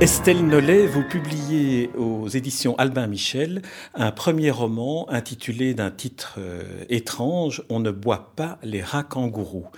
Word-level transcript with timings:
Estelle 0.00 0.46
Nollet, 0.46 0.86
vous 0.86 1.02
publiez 1.02 1.90
aux 1.94 2.26
éditions 2.26 2.74
Albin 2.78 3.06
Michel 3.06 3.60
un 3.92 4.12
premier 4.12 4.50
roman 4.50 5.06
intitulé 5.10 5.74
d'un 5.74 5.90
titre 5.90 6.36
euh, 6.38 6.84
étrange 6.88 7.62
On 7.68 7.80
ne 7.80 7.90
boit 7.90 8.32
pas 8.34 8.56
les 8.62 8.80
rats 8.80 9.02
kangourous. 9.02 9.68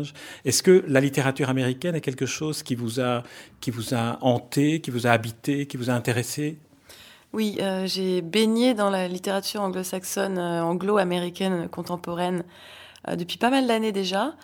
Est-ce 0.44 0.62
que 0.62 0.84
la 0.86 1.00
littérature 1.00 1.50
américaine 1.50 1.96
est 1.96 2.00
quelque 2.00 2.24
chose 2.24 2.62
qui 2.62 2.76
vous 2.76 3.00
a, 3.00 3.24
qui 3.60 3.72
vous 3.72 3.94
a 3.94 4.18
hanté, 4.20 4.80
qui 4.80 4.92
vous 4.92 5.08
a 5.08 5.10
habité, 5.10 5.66
qui 5.66 5.76
vous 5.76 5.90
a 5.90 5.92
intéressé? 5.92 6.56
Oui, 7.32 7.56
euh, 7.60 7.88
j'ai 7.88 8.22
baigné 8.22 8.74
dans 8.74 8.90
la 8.90 9.08
littérature 9.08 9.62
anglo-saxonne, 9.62 10.38
euh, 10.38 10.62
anglo-américaine 10.62 11.68
contemporaine 11.68 12.44
depuis 13.16 13.38
pas 13.38 13.50
mal 13.50 13.66
d'années 13.66 13.90
déjà. 13.90 14.36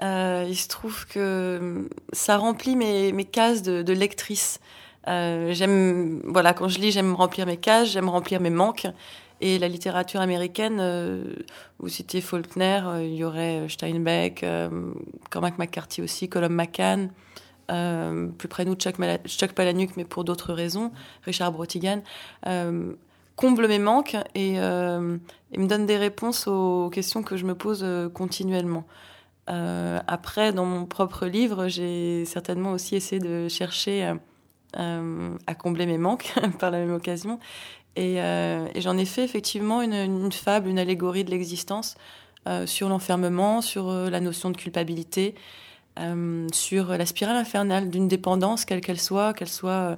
il 0.00 0.56
se 0.56 0.68
trouve 0.68 1.06
que 1.06 1.90
ça 2.14 2.38
remplit 2.38 2.74
mes, 2.74 3.24
cases 3.30 3.60
de 3.62 3.92
lectrice. 3.92 4.60
Euh, 5.08 5.52
j'aime, 5.52 6.20
voilà, 6.24 6.52
quand 6.52 6.68
je 6.68 6.78
lis, 6.78 6.90
j'aime 6.90 7.14
remplir 7.14 7.46
mes 7.46 7.56
cases, 7.56 7.88
j'aime 7.88 8.08
remplir 8.08 8.40
mes 8.40 8.50
manques. 8.50 8.86
Et 9.42 9.58
la 9.58 9.68
littérature 9.68 10.20
américaine, 10.20 10.78
euh, 10.80 11.34
vous 11.78 11.88
citez 11.88 12.22
Faulkner, 12.22 12.80
euh, 12.86 13.04
il 13.04 13.14
y 13.16 13.24
aurait 13.24 13.68
Steinbeck, 13.68 14.44
Cormac 15.30 15.58
McCarthy 15.58 16.00
aussi, 16.00 16.28
Colum 16.28 16.54
McCann, 16.54 17.10
plus 18.38 18.48
près 18.48 18.64
de 18.64 18.70
nous 18.70 18.76
Chuck, 18.76 18.96
Chuck 19.26 19.52
Palahniuk, 19.52 19.96
mais 19.96 20.04
pour 20.04 20.24
d'autres 20.24 20.54
raisons, 20.54 20.90
Richard 21.24 21.52
Brotigan, 21.52 22.02
comble 23.36 23.68
mes 23.68 23.78
manques 23.78 24.16
et, 24.34 24.54
me 24.58 25.66
donne 25.66 25.84
des 25.84 25.98
réponses 25.98 26.46
aux 26.46 26.88
questions 26.88 27.22
que 27.22 27.36
je 27.36 27.44
me 27.44 27.54
pose 27.54 27.84
continuellement. 28.14 28.84
après, 29.46 30.54
dans 30.54 30.64
mon 30.64 30.86
propre 30.86 31.26
livre, 31.26 31.68
j'ai 31.68 32.24
certainement 32.24 32.72
aussi 32.72 32.96
essayé 32.96 33.20
de 33.20 33.48
chercher 33.48 34.06
euh, 34.06 34.14
à 34.76 35.54
combler 35.54 35.86
mes 35.86 35.98
manques 35.98 36.34
par 36.58 36.70
la 36.70 36.78
même 36.78 36.92
occasion. 36.92 37.38
Euh, 37.98 38.68
et, 38.74 38.80
j'en 38.80 38.96
ai 38.98 39.06
fait 39.06 39.24
effectivement 39.24 39.80
une, 39.82 40.32
fable, 40.32 40.68
une 40.68 40.78
allégorie 40.78 41.24
de 41.24 41.30
l'existence 41.30 41.96
euh, 42.46 42.66
sur 42.66 42.88
l'enfermement, 42.88 43.62
sur 43.62 43.90
la 43.90 44.20
notion 44.20 44.50
de 44.50 44.56
culpabilité, 44.56 45.34
sur 46.52 46.88
la 46.88 47.06
spirale 47.06 47.36
infernale 47.36 47.88
d'une 47.88 48.06
dépendance, 48.06 48.66
quelle 48.66 48.82
qu'elle 48.82 49.00
soit, 49.00 49.32
qu'elle 49.32 49.48
soit, 49.48 49.96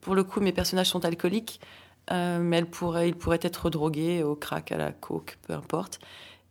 pour 0.00 0.14
le 0.14 0.22
coup, 0.22 0.40
mes 0.40 0.52
personnages 0.52 0.90
sont 0.90 1.04
alcooliques, 1.04 1.60
mais 2.08 2.62
pourrait, 2.62 3.08
ils 3.08 3.16
pourraient 3.16 3.40
être 3.42 3.68
drogués 3.68 4.22
au 4.22 4.36
crack, 4.36 4.70
à 4.70 4.76
la 4.76 4.92
coke, 4.92 5.38
peu 5.44 5.54
importe. 5.54 5.98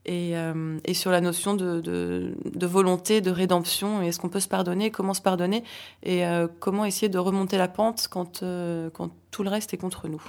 Euh, 0.09 0.79
et, 0.83 0.93
sur 0.93 1.11
la 1.11 1.21
notion 1.21 1.55
de, 1.55 2.33
volonté, 2.65 3.21
de 3.21 3.31
rédemption, 3.31 4.01
est-ce 4.01 4.19
qu'on 4.19 4.29
peut 4.29 4.39
se 4.39 4.47
pardonner, 4.47 4.91
comment 4.91 5.13
se 5.13 5.21
pardonner, 5.21 5.63
et 6.03 6.25
euh, 6.25 6.47
comment 6.59 6.85
essayer 6.85 7.09
de 7.09 7.17
remonter 7.17 7.57
la 7.57 7.67
pente 7.67 8.07
quand, 8.09 8.43
euh, 8.43 8.89
quand 8.89 9.11
tout 9.31 9.43
le 9.43 9.49
reste 9.49 9.73
est 9.73 9.77
contre 9.77 10.07
nous? 10.07 10.21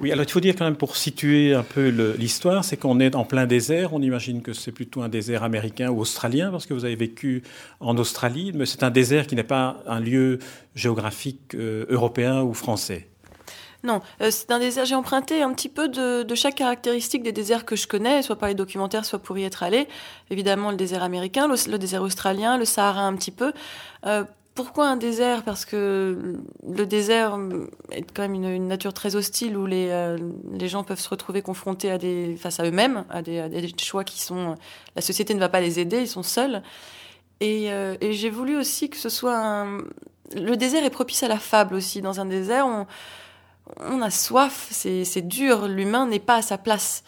Oui, 0.00 0.10
alors 0.10 0.24
il 0.24 0.30
faut 0.30 0.40
dire 0.40 0.56
quand 0.56 0.64
même 0.64 0.74
pour 0.74 0.96
situer 0.96 1.54
un 1.54 1.62
peu 1.62 1.88
l'histoire, 2.18 2.64
c'est 2.64 2.76
qu'on 2.76 2.98
est 2.98 3.14
en 3.14 3.24
plein 3.24 3.46
désert. 3.46 3.92
On 3.92 4.02
imagine 4.02 4.42
que 4.42 4.52
c'est 4.52 4.72
plutôt 4.72 5.02
un 5.02 5.08
désert 5.08 5.44
américain 5.44 5.90
ou 5.90 6.00
australien 6.00 6.50
parce 6.50 6.66
que 6.66 6.74
vous 6.74 6.84
avez 6.84 6.96
vécu 6.96 7.44
en 7.78 7.96
Australie, 7.96 8.50
mais 8.54 8.66
c'est 8.66 8.82
un 8.82 8.90
désert 8.90 9.28
qui 9.28 9.36
n'est 9.36 9.44
pas 9.44 9.82
un 9.86 10.00
lieu 10.00 10.40
géographique 10.74 11.54
européen 11.54 12.42
ou 12.42 12.54
français. 12.54 13.08
Non, 13.84 14.00
euh, 14.22 14.30
c'est 14.30 14.50
un 14.50 14.58
désert. 14.58 14.86
J'ai 14.86 14.94
emprunté 14.94 15.42
un 15.42 15.52
petit 15.52 15.68
peu 15.68 15.88
de, 15.88 16.34
chaque 16.34 16.56
caractéristique 16.56 17.22
des 17.22 17.32
déserts 17.32 17.66
que 17.66 17.76
je 17.76 17.86
connais, 17.86 18.22
soit 18.22 18.36
par 18.36 18.48
les 18.48 18.54
documentaires, 18.54 19.04
soit 19.04 19.18
pour 19.18 19.36
y 19.36 19.44
être 19.44 19.62
allé. 19.62 19.86
Évidemment, 20.30 20.70
le 20.70 20.76
désert 20.76 21.02
américain, 21.02 21.46
le, 21.46 21.78
désert 21.78 22.02
australien, 22.02 22.56
le 22.56 22.64
Sahara 22.64 23.02
un 23.02 23.14
petit 23.14 23.30
peu. 23.30 23.52
Euh, 24.06 24.24
pourquoi 24.54 24.88
un 24.88 24.96
désert? 24.96 25.42
Parce 25.42 25.66
que 25.66 26.36
le 26.66 26.86
désert 26.86 27.38
est 27.90 28.10
quand 28.14 28.22
même 28.22 28.34
une, 28.34 28.68
nature 28.68 28.94
très 28.94 29.16
hostile 29.16 29.56
où 29.56 29.66
les, 29.66 29.88
euh, 29.90 30.16
les 30.50 30.68
gens 30.68 30.82
peuvent 30.82 31.00
se 31.00 31.10
retrouver 31.10 31.42
confrontés 31.42 31.90
à 31.90 31.98
des, 31.98 32.36
face 32.36 32.60
à 32.60 32.64
eux-mêmes, 32.64 33.04
à 33.10 33.20
des, 33.20 33.74
choix 33.78 34.04
qui 34.04 34.22
sont. 34.22 34.54
La 34.96 35.02
société 35.02 35.34
ne 35.34 35.40
va 35.40 35.50
pas 35.50 35.60
les 35.60 35.78
aider, 35.78 36.00
ils 36.00 36.08
sont 36.08 36.22
seuls. 36.22 36.62
Et, 37.40 37.66
et 37.66 38.12
j'ai 38.12 38.30
voulu 38.30 38.56
aussi 38.56 38.88
que 38.88 38.96
ce 38.96 39.10
soit 39.10 39.36
un. 39.36 39.78
Le 40.34 40.56
désert 40.56 40.84
est 40.84 40.90
propice 40.90 41.22
à 41.22 41.28
la 41.28 41.38
fable 41.38 41.74
aussi. 41.74 42.00
Dans 42.00 42.20
un 42.20 42.24
désert, 42.24 42.66
on 42.66 42.86
on 43.80 44.02
a 44.02 44.10
soif, 44.10 44.68
c'est 44.70 45.26
dur, 45.26 45.68
l'humain 45.68 46.06
n'est 46.06 46.20
pas 46.20 46.36
à 46.36 46.42
sa 46.42 46.58
place. 46.58 47.04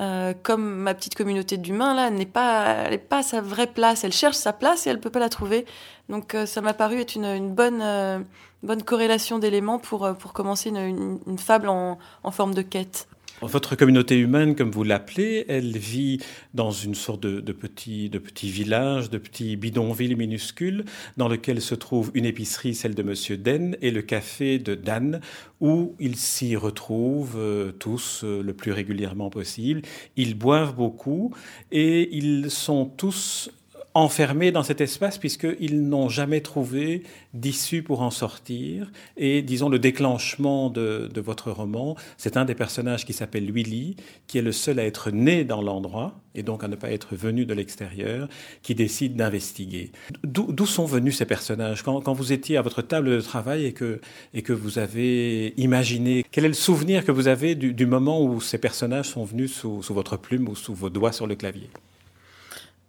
Euh, 0.00 0.32
comme 0.42 0.76
ma 0.76 0.94
petite 0.94 1.14
communauté 1.14 1.58
d'humains 1.58 1.92
là 1.92 2.08
n'est 2.08 2.24
pas 2.24 2.86
elle 2.86 2.98
pas 2.98 3.18
à 3.18 3.22
sa 3.22 3.42
vraie 3.42 3.66
place. 3.66 4.02
Elle 4.02 4.12
cherche 4.12 4.36
sa 4.36 4.54
place 4.54 4.86
et 4.86 4.90
elle 4.90 4.98
peut 4.98 5.10
pas 5.10 5.18
la 5.18 5.28
trouver. 5.28 5.66
Donc 6.08 6.34
euh, 6.34 6.46
ça 6.46 6.62
m'a 6.62 6.72
paru 6.72 7.00
être 7.00 7.16
une, 7.16 7.52
bonne 7.52 7.82
euh, 7.82 8.18
bonne 8.62 8.82
corrélation 8.82 9.38
d'éléments 9.38 9.78
pour 9.78 10.10
pour 10.18 10.32
commencer 10.32 10.70
une, 10.70 11.38
fable 11.38 11.68
en 11.68 11.98
forme 12.30 12.54
de 12.54 12.62
quête 12.62 13.08
votre 13.42 13.74
communauté 13.74 14.18
humaine, 14.18 14.54
comme 14.54 14.70
vous 14.70 14.84
l'appelez, 14.84 15.46
elle 15.48 15.76
vit 15.76 16.18
dans 16.52 16.70
une 16.70 16.94
sorte 16.94 17.20
de, 17.20 17.52
petit 17.52 18.10
village, 18.50 19.10
de 19.10 19.18
petit 19.18 19.56
bidonville 19.56 20.16
minuscule, 20.16 20.84
dans 21.16 21.28
lequel 21.28 21.60
se 21.60 21.74
trouve 21.74 22.10
une 22.14 22.26
épicerie, 22.26 22.74
celle 22.74 22.94
de 22.94 23.02
Monsieur 23.02 23.36
Den, 23.36 23.76
et 23.80 23.90
le 23.90 24.02
café 24.02 24.58
de 24.58 24.74
Dan, 24.74 25.20
où 25.60 25.94
ils 25.98 26.16
s'y 26.16 26.56
retrouvent 26.56 27.36
euh, 27.38 27.72
tous 27.72 28.22
euh, 28.24 28.42
le 28.42 28.52
plus 28.52 28.72
régulièrement 28.72 29.30
possible. 29.30 29.82
Ils 30.16 30.34
boivent 30.34 30.74
beaucoup 30.74 31.34
et 31.70 32.14
ils 32.16 32.50
sont 32.50 32.86
tous 32.86 33.50
enfermés 33.94 34.52
dans 34.52 34.62
cet 34.62 34.80
espace 34.80 35.18
puisqu'ils 35.18 35.88
n'ont 35.88 36.08
jamais 36.08 36.40
trouvé 36.40 37.02
d'issue 37.34 37.82
pour 37.82 38.02
en 38.02 38.10
sortir. 38.10 38.90
Et 39.16 39.42
disons, 39.42 39.68
le 39.68 39.78
déclenchement 39.78 40.70
de, 40.70 41.10
votre 41.20 41.50
roman, 41.50 41.96
c'est 42.16 42.36
un 42.36 42.44
des 42.44 42.54
personnages 42.54 43.04
qui 43.04 43.12
s'appelle 43.12 43.50
Willy, 43.50 43.96
qui 44.26 44.38
est 44.38 44.42
le 44.42 44.52
seul 44.52 44.78
à 44.78 44.84
être 44.84 45.10
né 45.10 45.44
dans 45.44 45.60
l'endroit 45.60 46.20
et 46.34 46.42
donc 46.42 46.62
à 46.62 46.68
ne 46.68 46.76
pas 46.76 46.92
être 46.92 47.16
venu 47.16 47.44
de 47.44 47.52
l'extérieur, 47.54 48.28
qui 48.62 48.76
décide 48.76 49.16
d'investiguer. 49.16 49.90
D'où 50.22 50.66
sont 50.66 50.84
venus 50.84 51.16
ces 51.18 51.26
personnages? 51.26 51.82
Quand, 51.82 52.12
vous 52.12 52.32
étiez 52.32 52.56
à 52.56 52.62
votre 52.62 52.82
table 52.82 53.10
de 53.10 53.20
travail 53.20 53.66
et 53.66 53.72
que, 53.72 54.00
et 54.32 54.42
que 54.42 54.52
vous 54.52 54.78
avez 54.78 55.52
imaginé, 55.56 56.24
quel 56.30 56.44
est 56.44 56.48
le 56.48 56.54
souvenir 56.54 57.04
que 57.04 57.10
vous 57.12 57.26
avez 57.26 57.56
du, 57.56 57.86
moment 57.86 58.22
où 58.22 58.40
ces 58.40 58.58
personnages 58.58 59.08
sont 59.08 59.24
venus 59.24 59.52
sous 59.52 59.82
votre 59.90 60.16
plume 60.16 60.48
ou 60.48 60.54
sous 60.54 60.74
vos 60.74 60.90
doigts 60.90 61.12
sur 61.12 61.26
le 61.26 61.34
clavier? 61.34 61.68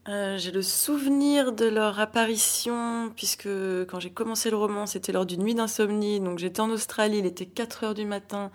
Euh, 0.09 0.39
j'ai 0.39 0.49
le 0.49 0.63
souvenir 0.63 1.51
de 1.51 1.65
leur 1.65 1.99
apparition, 1.99 3.11
puisque 3.15 3.47
quand 3.87 3.99
j'ai 3.99 4.09
commencé 4.09 4.49
le 4.49 4.57
roman, 4.57 4.87
c'était 4.87 5.11
lors 5.11 5.27
d'une 5.27 5.43
nuit 5.43 5.53
d'insomnie. 5.53 6.19
Donc 6.19 6.39
j'étais 6.39 6.59
en 6.59 6.71
Australie, 6.71 7.19
il 7.19 7.25
était 7.27 7.45
4 7.45 7.83
heures 7.83 7.93
du 7.93 8.05
matin. 8.05 8.51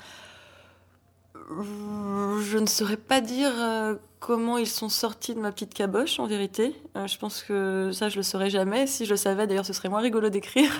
Je 1.50 2.58
ne 2.58 2.66
saurais 2.66 2.96
pas 2.96 3.20
dire 3.20 3.52
euh, 3.60 3.94
comment 4.18 4.58
ils 4.58 4.66
sont 4.66 4.88
sortis 4.88 5.34
de 5.34 5.40
ma 5.40 5.52
petite 5.52 5.72
caboche, 5.72 6.18
en 6.18 6.26
vérité. 6.26 6.74
Euh, 6.96 7.06
je 7.06 7.16
pense 7.16 7.44
que 7.44 7.92
ça, 7.92 8.08
je 8.08 8.16
le 8.16 8.24
saurais 8.24 8.50
jamais. 8.50 8.88
Si 8.88 9.04
je 9.04 9.10
le 9.10 9.16
savais, 9.16 9.46
d'ailleurs, 9.46 9.66
ce 9.66 9.72
serait 9.72 9.88
moins 9.88 10.00
rigolo 10.00 10.30
d'écrire. 10.30 10.70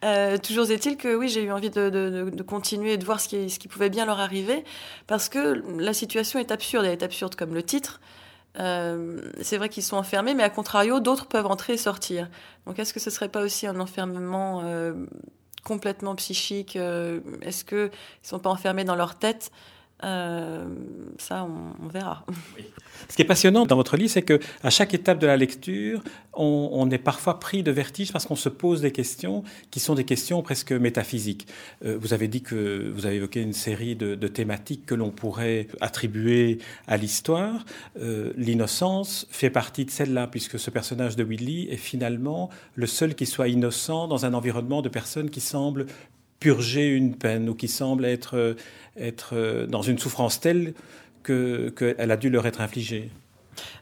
toujours 0.42 0.70
est-il 0.70 0.96
que 0.96 1.14
oui, 1.14 1.28
j'ai 1.28 1.42
eu 1.42 1.52
envie 1.52 1.68
de, 1.68 2.42
continuer 2.46 2.94
et 2.94 2.96
de 2.96 3.04
voir 3.04 3.20
ce 3.20 3.28
qui, 3.28 3.50
ce 3.50 3.58
qui 3.58 3.68
pouvait 3.68 3.90
bien 3.90 4.06
leur 4.06 4.20
arriver, 4.20 4.64
parce 5.06 5.28
que 5.28 5.62
la 5.78 5.92
situation 5.92 6.38
est 6.38 6.50
absurde. 6.50 6.86
Elle 6.86 6.92
est 6.92 7.02
absurde 7.02 7.34
comme 7.34 7.52
le 7.52 7.62
titre. 7.62 8.00
Euh, 8.58 9.20
c'est 9.42 9.58
vrai 9.58 9.68
qu'ils 9.68 9.82
sont 9.82 9.96
enfermés, 9.96 10.34
mais 10.34 10.42
à 10.42 10.50
contrario, 10.50 11.00
d'autres 11.00 11.26
peuvent 11.26 11.46
entrer 11.46 11.74
et 11.74 11.78
sortir. 11.78 12.28
Donc 12.66 12.78
est-ce 12.78 12.94
que 12.94 13.00
ce 13.00 13.10
serait 13.10 13.28
pas 13.28 13.42
aussi 13.42 13.66
un 13.66 13.78
enfermement 13.80 14.62
euh, 14.64 14.94
complètement 15.64 16.14
psychique 16.14 16.76
euh, 16.76 17.20
Est-ce 17.42 17.64
qu'ils 17.64 17.78
ne 17.78 17.88
sont 18.22 18.38
pas 18.38 18.50
enfermés 18.50 18.84
dans 18.84 18.96
leur 18.96 19.16
tête 19.16 19.50
euh, 20.04 20.66
ça, 21.18 21.48
on, 21.48 21.88
verra. 21.88 22.24
Ce 23.08 23.16
qui 23.16 23.22
est 23.22 23.26
passionnant 23.26 23.64
dans 23.64 23.76
votre 23.76 23.96
livre, 23.96 24.10
c'est 24.10 24.22
que 24.22 24.38
à 24.62 24.68
chaque 24.68 24.92
étape 24.92 25.18
de 25.18 25.26
la 25.26 25.36
lecture, 25.36 26.02
on, 26.34 26.90
est 26.90 26.98
parfois 26.98 27.40
pris 27.40 27.62
de 27.62 27.70
vertige 27.70 28.12
parce 28.12 28.26
qu'on 28.26 28.36
se 28.36 28.50
pose 28.50 28.82
des 28.82 28.92
questions 28.92 29.42
qui 29.70 29.80
sont 29.80 29.94
des 29.94 30.04
questions 30.04 30.42
presque 30.42 30.72
métaphysiques. 30.72 31.46
Euh, 31.84 31.96
vous 31.98 32.12
avez 32.12 32.28
dit 32.28 32.42
que 32.42 32.92
vous 32.94 33.06
avez 33.06 33.16
évoqué 33.16 33.40
une 33.40 33.54
série 33.54 33.96
de, 33.96 34.14
thématiques 34.28 34.84
que 34.84 34.94
l'on 34.94 35.10
pourrait 35.10 35.68
attribuer 35.80 36.58
à 36.86 36.98
l'histoire. 36.98 37.64
Euh, 37.98 38.32
l'innocence 38.36 39.26
fait 39.30 39.50
partie 39.50 39.86
de 39.86 39.90
celle-là, 39.90 40.26
puisque 40.26 40.58
ce 40.58 40.70
personnage 40.70 41.16
de 41.16 41.24
Willy 41.24 41.68
est 41.70 41.76
finalement 41.76 42.50
le 42.74 42.86
seul 42.86 43.14
qui 43.14 43.24
soit 43.24 43.48
innocent 43.48 44.08
dans 44.08 44.26
un 44.26 44.34
environnement 44.34 44.82
de 44.82 44.90
personnes 44.90 45.30
qui 45.30 45.40
semblent 45.40 45.86
purger 46.40 46.88
une 46.88 47.14
peine 47.16 47.48
ou 47.48 47.54
qui 47.54 47.68
semble 47.68 48.04
être, 48.04 48.56
être 48.96 49.66
dans 49.68 49.82
une 49.82 49.98
souffrance 49.98 50.40
telle 50.40 50.74
qu'elle 51.22 52.10
a 52.10 52.16
dû 52.16 52.30
leur 52.30 52.46
être 52.46 52.60
infligée. 52.60 53.10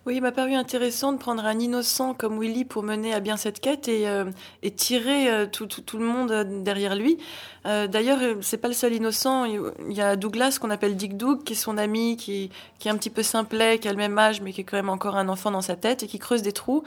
Oui, 0.07 0.17
il 0.17 0.21
m'a 0.21 0.33
paru 0.33 0.55
intéressant 0.55 1.13
de 1.13 1.19
prendre 1.19 1.45
un 1.45 1.59
innocent 1.59 2.15
comme 2.15 2.39
Willy 2.39 2.65
pour 2.65 2.83
mener 2.83 3.15
à 3.15 3.21
bien 3.21 3.37
cette 3.37 3.61
quête 3.61 3.89
et, 3.89 4.09
euh, 4.09 4.25
et 4.63 4.71
tirer 4.71 5.31
euh, 5.31 5.47
tout, 5.47 5.67
tout, 5.67 5.81
tout, 5.81 5.99
le 5.99 6.05
monde 6.05 6.63
derrière 6.63 6.95
lui. 6.95 7.19
Euh, 7.67 7.87
D'ailleurs, 7.87 8.21
c'est 8.41 8.59
pas 8.59 8.69
le 8.69 8.75
seul 8.75 8.93
innocent. 8.93 9.45
Il 9.45 9.97
y 9.97 10.01
a 10.01 10.17
Douglas 10.17 10.59
qu'on 10.61 10.71
appelle 10.71 10.97
Dick 10.97 11.17
Doug, 11.17 11.43
qui 11.45 11.55
est 11.55 11.57
son 11.57 11.79
ami, 11.79 12.17
qui, 12.17 12.51
qui 12.79 12.89
est 12.89 12.91
un 12.91 12.97
petit 12.97 13.11
peu 13.11 13.23
simplet, 13.23 13.79
qui 13.79 13.89
a 13.89 13.93
le 13.93 13.99
même 13.99 14.19
âge, 14.19 14.41
mais 14.41 14.53
qui 14.53 14.61
est 14.61 14.65
quand 14.65 14.77
même 14.77 14.91
encore 14.91 15.17
un 15.17 15.29
enfant 15.29 15.51
dans 15.51 15.63
sa 15.63 15.77
tête 15.77 16.03
et 16.03 16.07
qui 16.07 16.19
creuse 16.19 16.43
des 16.43 16.53
trous. 16.53 16.85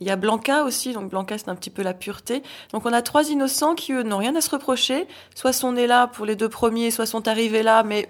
Il 0.00 0.06
y 0.06 0.10
a 0.10 0.16
Blanca 0.16 0.64
aussi, 0.64 0.92
donc 0.92 1.10
Blanca 1.10 1.38
c'est 1.38 1.48
un 1.48 1.54
petit 1.54 1.70
peu 1.70 1.82
la 1.82 1.94
pureté. 1.94 2.42
Donc 2.72 2.86
on 2.86 2.92
a 2.92 3.02
trois 3.02 3.30
innocents 3.30 3.74
qui 3.74 3.92
eux 3.92 4.02
n'ont 4.02 4.18
rien 4.18 4.34
à 4.34 4.40
se 4.40 4.50
reprocher, 4.50 5.06
soit 5.34 5.52
sont 5.52 5.72
nés 5.72 5.86
là 5.86 6.06
pour 6.06 6.26
les 6.26 6.36
deux 6.36 6.48
premiers, 6.48 6.90
soit 6.90 7.06
sont 7.06 7.28
arrivés 7.28 7.62
là, 7.62 7.82
mais 7.84 8.08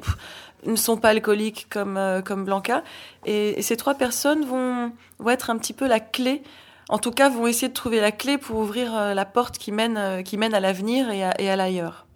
ne 0.66 0.76
sont 0.76 0.96
pas 0.96 1.10
alcooliques 1.10 1.66
comme, 1.70 1.96
euh, 1.96 2.22
comme 2.22 2.44
Blanca. 2.44 2.82
Et, 3.26 3.60
ces 3.62 3.76
trois 3.76 3.94
personnes 3.94 4.44
vont, 4.44 4.92
vont 5.18 5.30
être 5.30 5.50
un 5.50 5.58
petit 5.58 5.72
peu 5.72 5.86
la 5.86 6.00
clé, 6.00 6.42
en 6.88 6.98
tout 6.98 7.10
cas 7.10 7.28
vont 7.28 7.46
essayer 7.46 7.68
de 7.68 7.74
trouver 7.74 8.00
la 8.00 8.12
clé 8.12 8.38
pour 8.38 8.58
ouvrir 8.58 8.94
euh, 8.94 9.14
la 9.14 9.24
porte 9.24 9.58
qui 9.58 9.72
mène, 9.72 9.96
euh, 9.96 10.22
qui 10.22 10.36
mène 10.36 10.54
à 10.54 10.60
l'avenir 10.60 11.10
et 11.10 11.22
à, 11.22 11.56
l'ailleurs. 11.56 12.06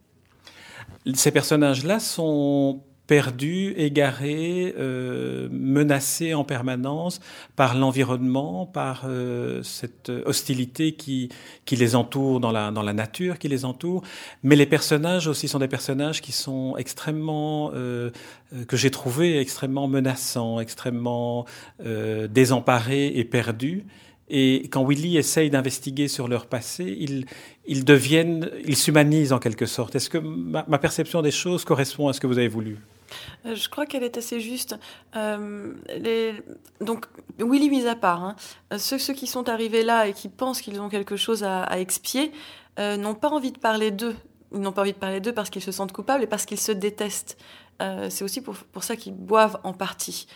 Ces 1.14 1.30
personnages-là 1.30 2.00
sont 2.00 2.80
perdus, 3.08 3.74
égarés, 3.76 4.74
euh, 4.78 5.48
menacés 5.50 6.34
en 6.34 6.44
permanence 6.44 7.20
par 7.56 7.74
l'environnement, 7.74 8.66
par 8.66 9.06
euh, 9.08 9.62
cette 9.64 10.12
hostilité 10.26 10.92
qui, 10.92 11.30
qui 11.64 11.74
les 11.74 11.96
entoure 11.96 12.38
dans 12.38 12.52
la, 12.52 12.70
dans 12.70 12.82
la 12.82 12.92
nature, 12.92 13.38
qui 13.38 13.48
les 13.48 13.64
entoure. 13.64 14.02
Mais 14.42 14.54
les 14.56 14.66
personnages 14.66 15.26
aussi 15.26 15.48
sont 15.48 15.58
des 15.58 15.68
personnages 15.68 16.20
qui 16.20 16.32
sont 16.32 16.76
extrêmement, 16.76 17.70
euh, 17.74 18.10
que 18.68 18.76
j'ai 18.76 18.90
trouvé 18.90 19.40
extrêmement 19.40 19.88
menaçants, 19.88 20.60
extrêmement 20.60 21.46
euh, 21.84 22.28
désemparés 22.28 23.06
et 23.06 23.24
perdus. 23.24 23.86
Et 24.28 24.68
quand 24.70 24.84
Willy 24.84 25.16
essaye 25.16 25.48
d'investiguer 25.48 26.08
sur 26.08 26.28
leur 26.28 26.46
passé, 26.46 26.84
ils, 27.00 27.24
ils 27.66 27.86
deviennent, 27.86 28.50
ils 28.66 28.76
s'humanisent 28.76 29.32
en 29.32 29.38
quelque 29.38 29.64
sorte. 29.64 29.96
Est-ce 29.96 30.10
que 30.10 30.18
ma, 30.18 30.78
perception 30.78 31.22
des 31.22 31.30
choses 31.30 31.64
correspond 31.64 32.08
à 32.08 32.12
ce 32.12 32.20
que 32.20 32.26
vous 32.26 32.36
avez 32.36 32.48
voulu? 32.48 32.76
euh, 32.76 32.97
je 33.44 33.68
crois 33.68 33.86
qu'elle 33.86 34.02
est 34.02 34.16
assez 34.16 34.40
juste. 34.40 34.76
Euh. 35.16 35.74
Donc, 36.80 37.06
Willy 37.38 37.70
mis 37.70 37.86
à 37.86 37.94
part, 37.94 38.22
hein, 38.22 38.36
euh, 38.72 38.78
ceux, 38.78 38.98
qui 39.14 39.26
sont 39.26 39.48
arrivés 39.48 39.82
là 39.82 40.06
et 40.06 40.12
qui 40.12 40.28
pensent 40.28 40.60
qu'ils 40.60 40.80
ont 40.80 40.88
quelque 40.88 41.16
chose 41.16 41.44
à, 41.44 41.78
expier 41.78 42.32
euh, 42.78 42.96
n'ont 42.96 43.14
pas 43.14 43.28
envie 43.28 43.52
de 43.52 43.58
parler 43.58 43.90
d'eux. 43.90 44.16
Ils 44.52 44.60
n'ont 44.60 44.72
pas 44.72 44.82
envie 44.82 44.92
de 44.92 44.98
parler 44.98 45.20
d'eux 45.20 45.32
parce 45.32 45.50
qu'ils 45.50 45.62
se 45.62 45.72
sentent 45.72 45.92
coupables 45.92 46.22
et 46.22 46.26
parce 46.26 46.46
qu'ils 46.46 46.60
se 46.60 46.72
détestent. 46.72 47.36
Euh, 47.82 48.08
c'est 48.10 48.24
aussi 48.24 48.40
pour, 48.40 48.56
ça 48.82 48.96
qu'ils 48.96 49.14
boivent 49.14 49.60
en 49.64 49.72
partie. 49.72 50.26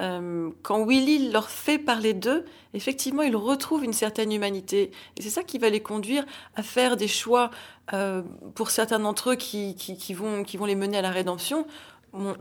Euh, 0.00 0.50
quand 0.62 0.84
Willy 0.84 1.30
leur 1.30 1.48
fait 1.48 1.78
parler 1.78 2.14
d'eux, 2.14 2.44
effectivement, 2.72 3.22
ils 3.22 3.36
retrouvent 3.36 3.84
une 3.84 3.92
certaine 3.92 4.32
humanité. 4.32 4.90
Et 5.16 5.22
c'est 5.22 5.30
ça 5.30 5.44
qui 5.44 5.58
va 5.58 5.70
les 5.70 5.80
conduire 5.80 6.24
à 6.56 6.62
faire 6.62 6.96
des 6.96 7.08
choix, 7.08 7.50
euh, 7.92 8.22
pour 8.54 8.70
certains 8.70 8.98
d'entre 8.98 9.30
eux, 9.30 9.36
qui 9.36 9.74
vont 10.14 10.66
les 10.66 10.74
mener 10.74 10.98
à 10.98 11.02
la 11.02 11.10
rédemption, 11.10 11.66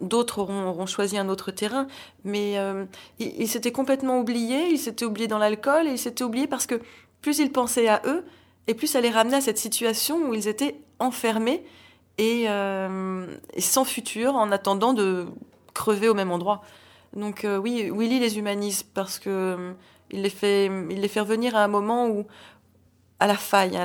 D'autres 0.01 0.39
auront, 0.39 0.85
choisi 0.85 1.17
un 1.17 1.29
autre 1.29 1.51
terrain, 1.51 1.87
mais 2.23 2.59
euh, 2.59 2.85
ils 3.17 3.33
il 3.41 3.47
s'étaient 3.47 3.71
complètement 3.71 4.19
oubliés, 4.19 4.69
ils 4.69 4.77
s'étaient 4.77 5.05
oubliés 5.05 5.27
dans 5.27 5.39
l'alcool, 5.39 5.87
et 5.87 5.91
ils 5.91 5.97
s'étaient 5.97 6.23
oubliés 6.23 6.47
parce 6.47 6.67
que 6.67 6.79
plus 7.21 7.39
ils 7.39 7.51
pensaient 7.51 7.87
à 7.87 8.01
eux, 8.05 8.23
et 8.67 8.75
plus 8.75 8.87
ça 8.87 9.01
les 9.01 9.09
ramenait 9.09 9.37
à 9.37 9.41
cette 9.41 9.57
situation 9.57 10.29
où 10.29 10.33
ils 10.33 10.47
étaient 10.47 10.75
enfermés 10.99 11.65
et, 12.17 12.45
euh, 12.47 13.25
sans 13.57 13.83
futur, 13.83 14.35
en 14.35 14.51
attendant 14.51 14.93
de 14.93 15.25
crever 15.73 16.07
au 16.07 16.13
même 16.13 16.31
endroit. 16.31 16.61
Donc 17.15 17.43
euh, 17.43 17.57
oui, 17.57 17.89
Willy 17.91 18.19
les 18.19 18.37
humanise 18.37 18.83
parce 18.83 19.17
que 19.19 19.73
il 20.11 20.21
les 20.21 20.29
fait, 20.29 20.69
revenir 21.19 21.55
à 21.55 21.63
un 21.63 21.67
moment 21.67 22.07
où, 22.07 22.27
à 23.19 23.25
la 23.25 23.35
faille, 23.35 23.75
à 23.75 23.83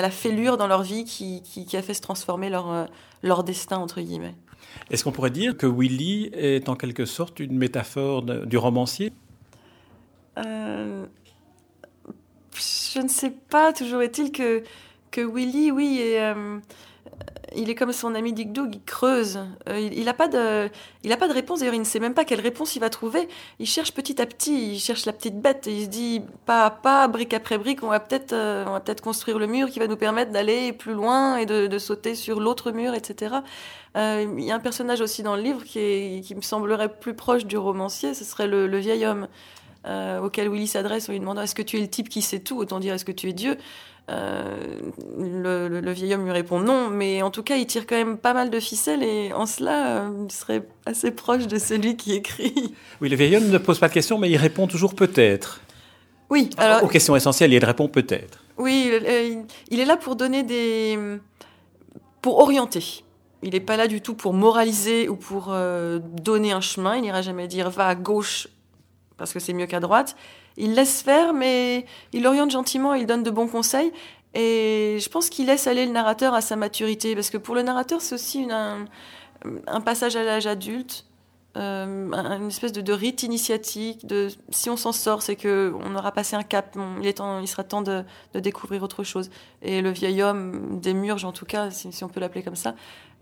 la, 0.00 0.10
fêlure 0.10 0.56
dans 0.56 0.68
leur 0.68 0.82
vie 0.82 1.04
qui, 1.04 1.76
a 1.76 1.82
fait 1.82 1.94
se 1.94 2.02
transformer 2.02 2.50
leur, 2.50 2.88
leur 3.22 3.42
destin 3.42 3.78
entre 3.78 4.00
guillemets. 4.00 4.36
Est-ce 4.90 5.04
qu'on 5.04 5.12
pourrait 5.12 5.30
dire 5.30 5.56
que 5.56 5.66
Willy 5.66 6.30
est 6.34 6.68
en 6.68 6.76
quelque 6.76 7.04
sorte 7.04 7.40
une 7.40 7.56
métaphore 7.56 8.22
du 8.22 8.56
romancier? 8.56 9.12
Euh, 10.38 11.06
Je 12.54 13.00
ne 13.00 13.08
sais 13.08 13.30
pas. 13.30 13.72
Toujours 13.72 14.02
est-il 14.02 14.32
que, 14.32 14.62
que 15.10 15.20
Willy, 15.20 15.70
oui, 15.70 15.98
est, 16.00 16.20
euh, 16.20 16.58
il 17.56 17.70
est 17.70 17.74
comme 17.74 17.92
son 17.92 18.14
ami 18.14 18.32
Dick 18.32 18.52
Doug, 18.52 18.70
il 18.74 18.82
creuse. 18.82 19.38
Euh, 19.68 19.78
il 19.78 20.04
n'a 20.04 20.14
pas, 20.14 20.28
de, 20.28 20.68
il 21.02 21.16
pas 21.16 21.28
de 21.28 21.32
réponse. 21.32 21.60
D'ailleurs, 21.60 21.74
il 21.74 21.80
ne 21.80 21.84
sait 21.84 22.00
même 22.00 22.14
pas 22.14 22.24
quelle 22.24 22.40
réponse 22.40 22.76
il 22.76 22.80
va 22.80 22.90
trouver. 22.90 23.28
Il 23.58 23.66
cherche 23.66 23.92
petit 23.92 24.20
à 24.20 24.26
petit. 24.26 24.74
Il 24.74 24.78
cherche 24.78 25.06
la 25.06 25.12
petite 25.12 25.40
bête. 25.40 25.66
Et 25.66 25.76
il 25.76 25.84
se 25.84 25.88
dit 25.88 26.22
pas 26.46 26.66
à 26.66 26.70
pas, 26.70 27.08
brique 27.08 27.34
après 27.34 27.58
brique, 27.58 27.82
on 27.82 27.88
va 27.88 28.00
peut-être 28.00 28.32
euh, 28.32 28.78
peut 28.80 28.94
construire 29.02 29.38
le 29.38 29.46
mur 29.46 29.68
qui 29.70 29.78
va 29.78 29.86
nous 29.86 29.96
permettre 29.96 30.30
d'aller 30.32 30.72
plus 30.72 30.92
loin 30.92 31.36
et 31.36 31.46
de, 31.46 31.78
sauter 31.78 32.14
sur 32.14 32.40
l'autre 32.40 32.70
mur, 32.70 32.94
etc. 32.94 33.36
Euh, 33.96 34.26
il 34.38 34.44
y 34.44 34.50
a 34.50 34.54
un 34.54 34.60
personnage 34.60 35.00
aussi 35.00 35.22
dans 35.22 35.36
le 35.36 35.42
livre 35.42 35.64
qui, 35.64 36.22
qui 36.24 36.34
me 36.34 36.40
semblerait 36.40 36.88
plus 36.88 37.14
proche 37.14 37.46
du 37.46 37.56
romancier. 37.56 38.14
Ce 38.14 38.24
serait 38.24 38.46
le, 38.46 38.78
vieil 38.78 39.06
homme 39.06 39.28
auquel 40.22 40.48
Willy 40.48 40.66
s'adresse 40.66 41.08
en 41.08 41.12
lui 41.12 41.20
demandant 41.20 41.42
Est-ce 41.42 41.54
que 41.54 41.62
tu 41.62 41.76
es 41.76 41.80
le 41.80 41.88
type 41.88 42.08
qui 42.08 42.22
sait 42.22 42.40
tout? 42.40 42.56
Autant 42.56 42.80
dire 42.80 42.94
Est-ce 42.94 43.04
que 43.04 43.12
tu 43.12 43.28
es 43.28 43.32
Dieu? 43.32 43.58
Le, 44.08 45.68
le, 45.68 45.80
le, 45.80 45.92
vieil 45.92 46.14
homme 46.14 46.24
lui 46.24 46.32
répond 46.32 46.60
non, 46.60 46.90
mais 46.90 47.22
en 47.22 47.30
tout 47.30 47.42
cas, 47.42 47.56
il 47.56 47.66
tire 47.66 47.86
quand 47.86 47.96
même 47.96 48.18
pas 48.18 48.34
mal 48.34 48.50
de 48.50 48.60
ficelles 48.60 49.02
et 49.02 49.32
en 49.32 49.46
cela, 49.46 50.02
euh, 50.02 50.10
il 50.26 50.32
serait 50.32 50.66
assez 50.84 51.10
proche 51.10 51.46
de 51.46 51.58
celui 51.58 51.96
qui 51.96 52.12
écrit. 52.12 52.54
Oui, 53.00 53.08
le 53.08 53.16
vieil 53.16 53.36
homme 53.36 53.48
ne 53.48 53.58
pose 53.58 53.78
pas 53.78 53.88
de 53.88 53.94
questions, 53.94 54.18
mais 54.18 54.30
il 54.30 54.36
répond 54.36 54.66
toujours 54.66 54.94
peut-être. 54.94 55.60
Oui, 56.30 56.50
alors. 56.58 56.82
Aux 56.84 56.88
questions 56.88 57.16
essentielles, 57.16 57.52
il 57.52 57.64
répond 57.64 57.88
peut-être. 57.88 58.38
Oui, 58.58 58.90
euh, 58.92 59.42
il 59.70 59.80
est 59.80 59.84
là 59.84 59.96
pour 59.96 60.16
donner 60.16 60.42
des. 60.42 60.98
pour 62.20 62.38
orienter. 62.38 63.04
Il 63.42 63.50
n'est 63.50 63.60
pas 63.60 63.76
là 63.76 63.86
du 63.88 64.00
tout 64.00 64.14
pour 64.14 64.32
moraliser 64.32 65.08
ou 65.08 65.16
pour 65.16 65.48
euh, 65.50 65.98
donner 65.98 66.52
un 66.52 66.62
chemin. 66.62 66.96
Il 66.96 67.02
n'ira 67.02 67.20
jamais 67.20 67.46
dire 67.46 67.68
va 67.68 67.88
à 67.88 67.94
gauche 67.94 68.48
parce 69.16 69.32
que 69.32 69.40
c'est 69.40 69.52
mieux 69.52 69.66
qu'à 69.66 69.80
droite. 69.80 70.16
Il 70.56 70.74
laisse 70.74 71.02
faire, 71.02 71.32
mais 71.32 71.86
il 72.12 72.26
oriente 72.26 72.50
gentiment, 72.50 72.94
il 72.94 73.06
donne 73.06 73.22
de 73.22 73.30
bons 73.30 73.48
conseils. 73.48 73.92
Et 74.34 74.98
je 75.00 75.08
pense 75.08 75.30
qu'il 75.30 75.46
laisse 75.46 75.66
aller 75.66 75.86
le 75.86 75.92
narrateur 75.92 76.34
à 76.34 76.40
sa 76.40 76.56
maturité, 76.56 77.14
parce 77.14 77.30
que 77.30 77.38
pour 77.38 77.54
le 77.54 77.62
narrateur, 77.62 78.00
c'est 78.00 78.14
aussi 78.14 78.46
un, 78.50 78.86
passage 79.80 80.16
à 80.16 80.24
l'âge 80.24 80.46
adulte, 80.46 81.06
euh, 81.56 82.10
une 82.12 82.48
espèce 82.48 82.72
de, 82.72 82.92
rite 82.92 83.22
initiatique. 83.22 84.06
De, 84.06 84.28
si 84.50 84.70
on 84.70 84.76
s'en 84.76 84.90
sort, 84.90 85.22
c'est 85.22 85.36
que 85.36 85.72
on 85.84 85.94
aura 85.94 86.10
passé 86.10 86.34
un 86.34 86.42
cap. 86.42 86.76
Il, 87.00 87.06
est 87.06 87.14
temps, 87.14 87.38
il 87.38 87.46
sera 87.46 87.62
temps 87.62 87.82
de, 87.82 88.04
découvrir 88.34 88.82
autre 88.82 89.04
chose. 89.04 89.30
Et 89.62 89.80
le 89.80 89.90
vieil 89.90 90.20
homme 90.22 90.80
des 90.80 90.94
en 91.10 91.32
tout 91.32 91.46
cas, 91.46 91.70
si 91.70 92.02
on 92.02 92.08
peut 92.08 92.20
l'appeler 92.20 92.42
comme 92.42 92.56
ça, 92.56 92.74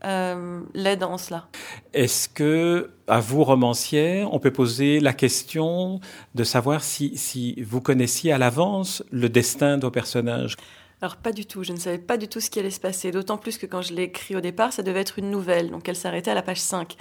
euh, 0.04 0.60
l'aide 0.74 1.02
en 1.02 1.18
cela. 1.18 1.48
Est-ce 1.92 2.28
que, 2.28 2.90
à 3.06 3.20
vous, 3.20 3.44
romancière, 3.44 4.32
on 4.32 4.38
peut 4.38 4.52
poser 4.52 5.00
la 5.00 5.12
question 5.12 6.00
de 6.34 6.44
savoir 6.44 6.82
si, 6.82 7.16
si 7.16 7.62
vous 7.62 7.80
connaissiez 7.80 8.32
à 8.32 8.38
l'avance 8.38 9.02
le 9.10 9.28
destin 9.28 9.78
de 9.78 9.82
vos 9.82 9.90
personnages 9.90 10.56
alors 11.00 11.16
pas 11.16 11.32
du 11.32 11.46
tout, 11.46 11.64
je 11.64 11.72
ne 11.72 11.78
savais 11.78 11.98
pas 11.98 12.16
du 12.16 12.28
tout 12.28 12.38
ce 12.38 12.48
qui 12.48 12.60
allait 12.60 12.70
se 12.70 12.78
passer, 12.78 13.10
d'autant 13.10 13.36
plus 13.36 13.58
que 13.58 13.66
quand 13.66 13.82
je 13.82 13.92
l'ai 13.92 14.04
écrit 14.04 14.36
au 14.36 14.40
départ, 14.40 14.72
ça 14.72 14.84
devait 14.84 15.00
être 15.00 15.18
une 15.18 15.32
nouvelle, 15.32 15.68
donc 15.68 15.88
elle 15.88 15.96
s'arrêtait 15.96 16.30
à 16.30 16.34
la 16.34 16.42
page 16.42 16.60
5. 16.60 16.94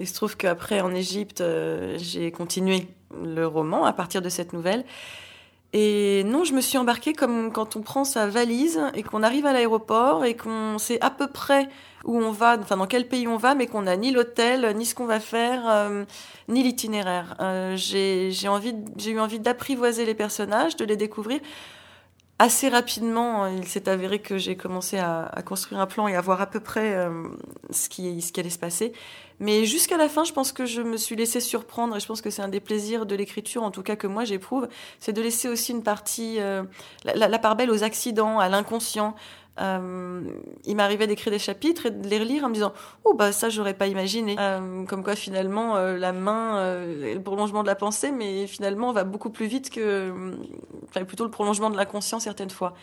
Il 0.00 0.06
se 0.06 0.12
trouve 0.12 0.36
qu'après, 0.36 0.82
en 0.82 0.94
Égypte, 0.94 1.40
euh, 1.40 1.96
j'ai 1.98 2.30
continué 2.30 2.86
le 3.24 3.46
roman 3.46 3.84
à 3.84 3.94
partir 3.94 4.20
de 4.20 4.28
cette 4.28 4.52
nouvelle. 4.52 4.84
Et 5.74 6.24
non, 6.24 6.44
je 6.44 6.54
me 6.54 6.62
suis 6.62 6.78
embarquée 6.78 7.12
comme 7.12 7.52
quand 7.52 7.76
on 7.76 7.82
prend 7.82 8.04
sa 8.04 8.26
valise 8.26 8.80
et 8.94 9.02
qu'on 9.02 9.22
arrive 9.22 9.44
à 9.44 9.52
l'aéroport 9.52 10.24
et 10.24 10.34
qu'on 10.34 10.78
sait 10.78 10.98
à 11.02 11.10
peu 11.10 11.26
près 11.26 11.68
où 12.04 12.16
on 12.16 12.30
va, 12.30 12.56
enfin 12.58 12.78
dans 12.78 12.86
quel 12.86 13.06
pays 13.06 13.28
on 13.28 13.36
va, 13.36 13.54
mais 13.54 13.66
qu'on 13.66 13.82
n'a 13.82 13.96
ni 13.96 14.10
l'hôtel, 14.10 14.74
ni 14.76 14.86
ce 14.86 14.94
qu'on 14.94 15.04
va 15.04 15.20
faire, 15.20 15.64
euh, 15.68 16.04
ni 16.48 16.62
l'itinéraire. 16.62 17.36
Euh, 17.40 17.76
j'ai 17.76 18.30
eu 18.30 19.18
envie 19.18 19.40
d'apprivoiser 19.40 20.06
les 20.06 20.14
personnages, 20.14 20.76
de 20.76 20.86
les 20.86 20.96
découvrir. 20.96 21.40
Assez 22.40 22.68
rapidement, 22.68 23.48
il 23.48 23.66
s'est 23.66 23.88
avéré 23.88 24.20
que 24.20 24.38
j'ai 24.38 24.56
commencé 24.56 24.96
à, 24.96 25.24
à, 25.24 25.42
construire 25.42 25.80
un 25.80 25.86
plan 25.86 26.06
et 26.06 26.14
à 26.14 26.20
voir 26.20 26.40
à 26.40 26.46
peu 26.46 26.60
près 26.60 26.94
euh, 26.94 27.24
ce, 27.70 27.88
qui, 27.88 28.22
ce 28.22 28.30
qui 28.30 28.38
allait 28.38 28.48
se 28.48 28.60
passer. 28.60 28.92
Mais 29.40 29.64
jusqu'à 29.64 29.96
la 29.96 30.08
fin, 30.08 30.22
je 30.22 30.32
pense 30.32 30.52
que 30.52 30.64
je 30.64 30.80
me 30.80 30.96
suis 30.96 31.16
laissée 31.16 31.40
surprendre 31.40 31.96
et 31.96 32.00
je 32.00 32.06
pense 32.06 32.22
que 32.22 32.30
c'est 32.30 32.42
un 32.42 32.48
des 32.48 32.60
plaisirs 32.60 33.06
de 33.06 33.16
l'écriture, 33.16 33.64
en 33.64 33.72
tout 33.72 33.82
cas 33.82 33.96
que 33.96 34.06
moi 34.06 34.24
j'éprouve, 34.24 34.68
c'est 35.00 35.12
de 35.12 35.20
laisser 35.20 35.48
aussi 35.48 35.72
une 35.72 35.82
partie, 35.82 36.36
euh, 36.38 36.62
la, 37.04 37.26
la, 37.26 37.38
part 37.40 37.56
belle 37.56 37.72
aux 37.72 37.82
accidents, 37.82 38.38
à 38.38 38.48
l'inconscient. 38.48 39.16
Euh, 39.60 40.22
il 40.64 40.76
m'arrivait 40.76 41.06
d'écrire 41.06 41.32
des 41.32 41.38
chapitres 41.38 41.86
et 41.86 41.90
de 41.90 42.08
les 42.08 42.18
relire 42.18 42.44
en 42.44 42.48
me 42.48 42.54
disant 42.54 42.72
oh 43.04 43.14
bah 43.14 43.32
ça 43.32 43.48
j'aurais 43.48 43.74
pas 43.74 43.88
imaginé 43.88 44.36
euh, 44.38 44.84
comme 44.84 45.02
quoi 45.02 45.16
finalement 45.16 45.76
euh, 45.76 45.96
la 45.96 46.12
main 46.12 46.62
est 46.84 47.14
le 47.14 47.22
prolongement 47.22 47.62
de 47.62 47.66
la 47.66 47.74
pensée 47.74 48.12
mais 48.12 48.46
finalement 48.46 48.92
va 48.92 49.02
beaucoup 49.02 49.30
plus 49.30 49.46
vite 49.46 49.70
que 49.70 50.36
enfin 50.88 51.04
plutôt 51.04 51.24
le 51.24 51.30
prolongement 51.30 51.70
de 51.70 51.76
l'inconscient 51.76 52.20
certaines 52.20 52.50
fois 52.50 52.74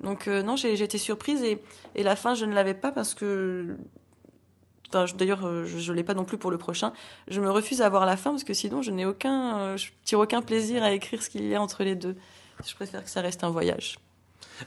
donc 0.00 0.26
non 0.26 0.56
j'ai 0.56 0.72
été 0.82 0.98
surprise 0.98 1.42
et, 1.42 1.62
et 1.94 2.02
la 2.02 2.16
fin 2.16 2.34
je 2.34 2.46
ne 2.46 2.54
l'avais 2.54 2.74
pas 2.74 2.90
parce 2.90 3.14
que 3.14 3.76
d'ailleurs, 5.16 5.40
je 5.64 5.90
ne 5.90 5.96
l'ai 5.96 6.04
pas 6.04 6.14
non 6.14 6.24
plus 6.24 6.38
pour 6.38 6.52
le 6.52 6.58
prochain. 6.58 6.92
Je 7.26 7.40
me 7.40 7.50
refuse 7.50 7.82
à 7.82 7.86
avoir 7.86 8.06
la 8.06 8.16
fin 8.16 8.30
parce 8.30 8.44
que 8.44 8.54
sinon, 8.54 8.80
je 8.80 8.92
n'ai 8.92 9.04
aucun, 9.04 9.76
je 9.76 9.88
tire 10.04 10.20
aucun 10.20 10.40
plaisir 10.40 10.84
à 10.84 10.92
écrire 10.92 11.20
ce 11.20 11.28
qu'il 11.30 11.44
y 11.48 11.56
a 11.56 11.60
entre 11.60 11.82
les 11.82 11.96
deux. 11.96 12.14
Je 12.64 12.72
préfère 12.76 13.02
que 13.02 13.10
ça 13.10 13.20
reste 13.20 13.42
un 13.42 13.50
voyage. 13.50 13.96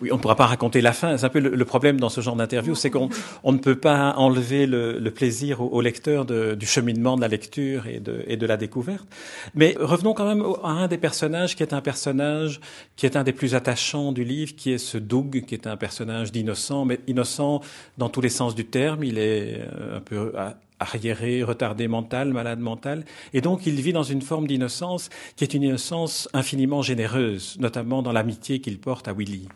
Oui, 0.02 0.12
on 0.12 0.18
ne 0.18 0.22
pourra 0.22 0.36
pas 0.36 0.46
raconter 0.46 0.82
la 0.82 0.94
fin. 0.94 1.18
C'est 1.18 1.26
un 1.26 1.30
peu 1.30 1.40
le, 1.40 1.66
problème 1.66 2.00
dans 2.00 2.10
ce 2.10 2.22
genre 2.22 2.36
d'interview, 2.36 2.76
c'est 2.76 2.90
qu'on 2.90 3.10
on 3.44 3.52
ne 3.52 3.58
peut 3.58 3.76
pas 3.76 4.14
enlever 4.18 4.66
le, 4.66 5.10
plaisir 5.12 5.62
au, 5.62 5.82
lecteur 5.82 6.26
du 6.26 6.66
cheminement 6.66 7.16
de 7.16 7.22
la 7.22 7.28
lecture 7.28 7.88
et 7.88 8.00
de, 8.00 8.24
et 8.28 8.38
de 8.38 8.46
la 8.46 8.58
découverte. 8.58 9.08
Mais 9.56 9.76
revenons 9.80 10.14
quand 10.14 10.26
même 10.26 10.44
à 10.64 10.70
un 10.70 10.88
des 10.88 10.98
personnages 10.98 11.56
qui 11.56 11.64
est 11.64 11.74
un 11.74 11.82
personnage 11.82 12.60
qui 12.96 13.06
est 13.06 13.16
un 13.16 13.24
des 13.24 13.34
plus 13.34 13.56
attachants 13.56 14.12
du 14.12 14.24
livre, 14.24 14.56
qui 14.56 14.72
est 14.72 14.78
ce 14.78 14.98
Doug, 14.98 15.44
qui 15.48 15.54
est 15.54 15.68
un 15.68 15.78
personnage 15.78 16.32
d'innocent, 16.32 16.86
mais 16.86 17.00
innocent 17.08 17.62
dans 17.98 18.10
tous 18.10 18.22
les 18.22 18.30
sens 18.30 18.56
du 18.56 18.66
terme. 18.66 19.04
Il 19.04 19.18
est 19.18 19.62
euh, 19.62 19.98
un 19.98 20.02
peu 20.02 20.34
arriéré, 20.80 21.44
retardé 21.44 21.88
mental, 21.88 22.34
malade 22.34 22.60
mental. 22.60 23.06
Et 23.34 23.42
donc, 23.42 23.66
il 23.66 23.76
vit 23.82 23.94
dans 23.94 24.04
une 24.04 24.22
forme 24.22 24.48
d'innocence 24.48 25.10
qui 25.36 25.44
est 25.44 25.54
une 25.54 25.64
innocence 25.64 26.30
infiniment 26.34 26.82
généreuse, 26.82 27.58
notamment 27.60 28.02
dans 28.02 28.12
l'amitié 28.12 28.60
qu'il 28.60 28.80
porte 28.80 29.08
à 29.08 29.14
Willy. 29.14 29.48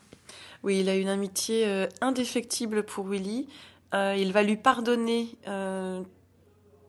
Oui, 0.63 0.79
il 0.81 0.89
a 0.89 0.95
une 0.95 1.07
amitié 1.07 1.65
euh, 1.65 1.87
indéfectible 2.01 2.83
pour 2.83 3.07
Willy. 3.07 3.47
Euh, 3.93 4.15
il 4.17 4.31
va 4.31 4.43
lui 4.43 4.57
pardonner 4.57 5.35
euh, 5.47 6.01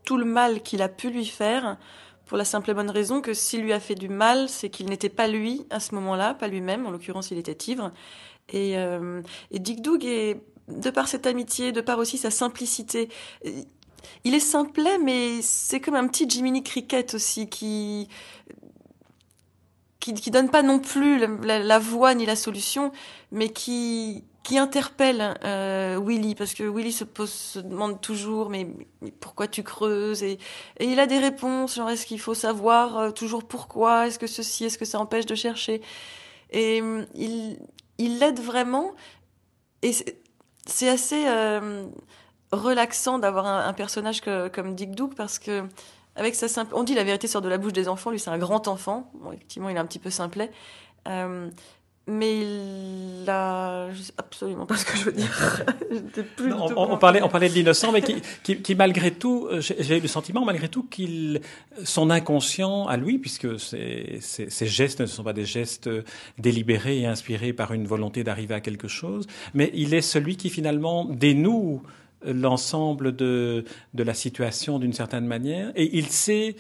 tout 0.05 0.17
le 0.17 0.25
mal 0.25 0.63
qu'il 0.63 0.83
a 0.83 0.89
pu 0.89 1.11
lui 1.11 1.27
faire, 1.27 1.79
pour 2.27 2.37
la 2.39 2.45
simple 2.45 2.71
et 2.71 2.75
bonne 2.75 2.91
raison 2.91 3.21
que 3.21 3.35
s'il 3.35 3.63
lui 3.63 3.73
a 3.73 3.81
fait 3.81 3.95
du 3.95 4.09
mal, 4.09 4.49
c'est 4.49 4.71
qu'il 4.71 4.87
n'était 4.87 5.09
pas 5.09 5.27
lui 5.27 5.67
à 5.71 5.81
ce 5.81 5.95
moment-là, 5.95 6.35
pas 6.35 6.49
lui-même. 6.49 6.87
En 6.87 6.91
l'occurrence, 6.91 7.31
il 7.31 7.39
était 7.39 7.71
ivre. 7.71 7.93
Et, 8.49 8.73
et 8.73 9.59
Dick 9.59 9.83
Doug 9.83 10.05
est, 10.05 10.41
de 10.69 10.91
par 10.91 11.09
cette 11.09 11.27
amitié, 11.27 11.73
de 11.73 11.81
par 11.81 11.99
aussi 11.99 12.17
sa 12.17 12.31
simplicité, 12.31 13.09
il 14.25 14.35
est 14.35 14.41
simplet, 14.41 14.99
mais 14.99 15.43
c'est 15.43 15.81
comme 15.81 15.95
un 15.95 16.07
petit 16.07 16.29
Jiminy 16.29 16.63
Cricket 16.63 17.15
aussi 17.15 17.49
qui 17.49 18.09
qui, 20.03 20.13
qui 20.15 20.33
donne 20.33 20.51
pas 20.51 20.63
non 20.63 20.81
plus 20.81 21.25
la, 21.45 21.79
voie 21.79 22.15
ni 22.15 22.27
la 22.27 22.37
solution, 22.37 22.91
mais 23.31 23.49
qui 23.49 24.25
qui 24.43 24.59
interpelle 24.59 25.39
euh, 25.45 26.01
Willy. 26.05 26.35
Parce 26.35 26.55
que 26.55 26.65
Willy 26.65 26.91
se 26.91 27.05
pose 27.05 27.31
se 27.31 27.61
demande 27.61 28.01
toujours 28.01 28.51
mais, 28.51 28.67
pourquoi 29.21 29.47
tu 29.47 29.63
creuses? 29.63 30.25
Et, 30.25 30.39
et, 30.79 30.87
il 30.87 30.99
a 30.99 31.07
des 31.07 31.19
réponses 31.19 31.77
genre 31.77 31.89
est-ce 31.89 32.05
qu'il 32.05 32.19
faut 32.19 32.35
savoir 32.35 32.99
euh, 32.99 33.11
toujours 33.13 33.45
pourquoi? 33.45 34.09
Est-ce 34.09 34.19
que 34.19 34.27
ceci 34.27 34.65
est-ce 34.65 34.77
que 34.77 34.85
ça 34.85 34.99
empêche 34.99 35.27
de 35.27 35.37
chercher? 35.37 35.81
Et 36.51 36.83
euh, 36.83 37.05
il 37.15 37.59
il 37.99 38.19
l'aide 38.19 38.41
vraiment. 38.41 38.91
Et 39.83 39.93
c'est 40.67 40.89
assez 40.89 41.25
euh, 41.29 41.87
relaxant 42.51 43.21
d'avoir 43.21 43.47
un, 43.47 43.69
un, 43.69 43.73
personnage 43.73 44.21
que, 44.21 44.49
comme 44.49 44.75
Dick 44.75 44.97
Duke 44.97 45.15
parce 45.15 45.39
que 45.39 45.63
avec 46.17 46.35
sa 46.35 46.49
simple, 46.49 46.75
on 46.75 46.83
dit 46.83 46.95
la 46.95 47.05
vérité 47.05 47.27
sort 47.27 47.43
de 47.43 47.49
la 47.49 47.59
bouche 47.59 47.73
des 47.73 47.89
enfants. 47.89 48.11
Lui, 48.11 48.21
c'est 48.21 48.31
un 48.31 48.39
grand 48.39 48.69
enfant. 48.69 49.11
Bon, 49.15 49.33
effectivement, 49.33 49.69
il 49.69 49.77
est 49.77 49.81
un 49.81 49.87
petit 49.87 49.99
peu 49.99 50.11
simplet. 50.11 50.51
Euh, 51.09 51.49
mais 52.07 52.41
il 52.41 53.31
a, 53.31 53.93
je 53.93 54.03
sais 54.03 54.13
absolument 54.19 54.67
pas 54.67 54.77
ce 54.77 54.85
que 54.85 54.97
je 54.97 55.05
veux 55.05 55.13
dire. 55.13 55.65
plus 56.37 56.53
on, 56.53 56.67
on, 56.77 56.99
parlait, 56.99 57.23
on 57.23 57.29
parlait 57.29 57.49
de 57.49 57.55
l'innocent, 57.55 57.93
mais 57.93 58.03
qui, 58.03 58.17
qui, 58.43 58.61
qui, 58.61 58.75
malgré 58.75 59.13
tout, 59.13 59.47
euh, 59.51 59.61
j'ai 59.61 59.99
eu 59.99 60.01
le 60.01 60.09
sentiment, 60.09 60.45
malgré 60.45 60.69
tout, 60.69 60.83
qu'il, 60.83 61.41
son 61.85 62.11
inconscient 62.11 62.87
à 62.89 62.97
lui, 62.97 63.19
puisque 63.19 63.59
ses, 63.59 64.19
ses, 64.21 64.67
gestes 64.67 65.01
ne 65.01 65.07
sont 65.07 65.23
pas 65.23 65.33
des 65.33 65.45
gestes 65.45 65.89
délibérés 66.39 66.99
et 66.99 67.07
inspirés 67.07 67.53
par 67.53 67.73
une 67.73 67.87
volonté 67.87 68.25
d'arriver 68.25 68.55
à 68.55 68.61
quelque 68.61 68.89
chose, 68.89 69.29
mais 69.55 69.71
il 69.73 69.95
est 69.95 70.03
celui 70.03 70.37
qui 70.37 70.51
finalement 70.51 71.05
dénoue 71.05 71.83
l'ensemble 72.25 73.15
de, 73.15 73.65
de 73.95 74.03
la 74.03 74.15
situation 74.15 74.79
d'une 74.79 74.93
certaine 74.93 75.27
manière. 75.27 75.73
Et 75.75 75.97
il 75.97 76.07
sait, 76.07 76.57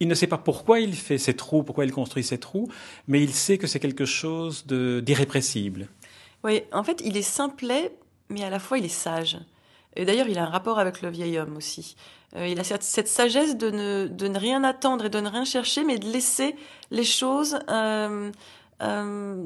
il 0.00 0.08
ne 0.08 0.14
sait 0.14 0.26
pas 0.26 0.38
pourquoi 0.38 0.80
il 0.80 0.94
fait 0.94 1.18
ces 1.18 1.34
trous, 1.34 1.62
pourquoi 1.62 1.84
il 1.84 1.92
construit 1.92 2.24
ces 2.24 2.38
trous, 2.38 2.68
mais 3.08 3.22
il 3.22 3.32
sait 3.32 3.58
que 3.58 3.66
c'est 3.66 3.80
quelque 3.80 4.04
chose 4.04 4.66
d'irrépressible. 4.66 5.88
Oui, 6.44 6.62
en 6.72 6.84
fait, 6.84 7.02
il 7.04 7.16
est 7.16 7.22
simplet, 7.22 7.92
mais 8.28 8.44
à 8.44 8.50
la 8.50 8.58
fois 8.58 8.78
il 8.78 8.84
est 8.84 8.88
sage. 8.88 9.38
Et 9.96 10.04
d'ailleurs, 10.04 10.28
il 10.28 10.38
a 10.38 10.42
un 10.42 10.50
rapport 10.50 10.78
avec 10.78 11.00
le 11.00 11.08
vieil 11.08 11.38
homme 11.38 11.56
aussi. 11.56 11.96
Euh, 12.36 12.46
il 12.46 12.60
a 12.60 12.64
cette, 12.64 12.82
cette 12.82 13.08
sagesse 13.08 13.56
de 13.56 13.70
ne, 13.70 14.06
de 14.08 14.28
ne, 14.28 14.38
rien 14.38 14.62
attendre 14.62 15.06
et 15.06 15.10
de 15.10 15.18
ne 15.20 15.28
rien 15.28 15.44
chercher, 15.44 15.84
mais 15.84 15.98
de 15.98 16.06
laisser 16.06 16.54
les 16.90 17.04
choses 17.04 17.58
euh, 17.70 18.30
euh, 18.82 19.44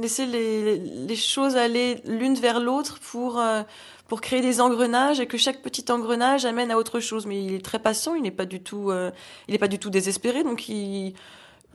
laisser 0.00 0.26
les, 0.26 1.16
choses 1.16 1.56
aller 1.56 2.00
l'une 2.06 2.34
vers 2.34 2.60
l'autre 2.60 2.98
pour 3.00 3.38
euh, 3.38 3.62
pour 4.08 4.20
créer 4.20 4.42
des 4.42 4.60
engrenages 4.60 5.20
et 5.20 5.26
que 5.26 5.38
chaque 5.38 5.62
petit 5.62 5.90
engrenage 5.90 6.44
amène 6.44 6.70
à 6.70 6.76
autre 6.76 7.00
chose. 7.00 7.26
Mais 7.26 7.42
il 7.42 7.54
est 7.54 7.64
très 7.64 7.78
patient, 7.78 8.14
il 8.14 8.22
n'est 8.22 8.30
pas 8.30 8.44
du 8.44 8.60
tout, 8.60 8.90
euh, 8.90 9.10
pas 9.58 9.68
du 9.68 9.78
tout 9.78 9.90
désespéré, 9.90 10.44
donc 10.44 10.68
il 10.68 11.14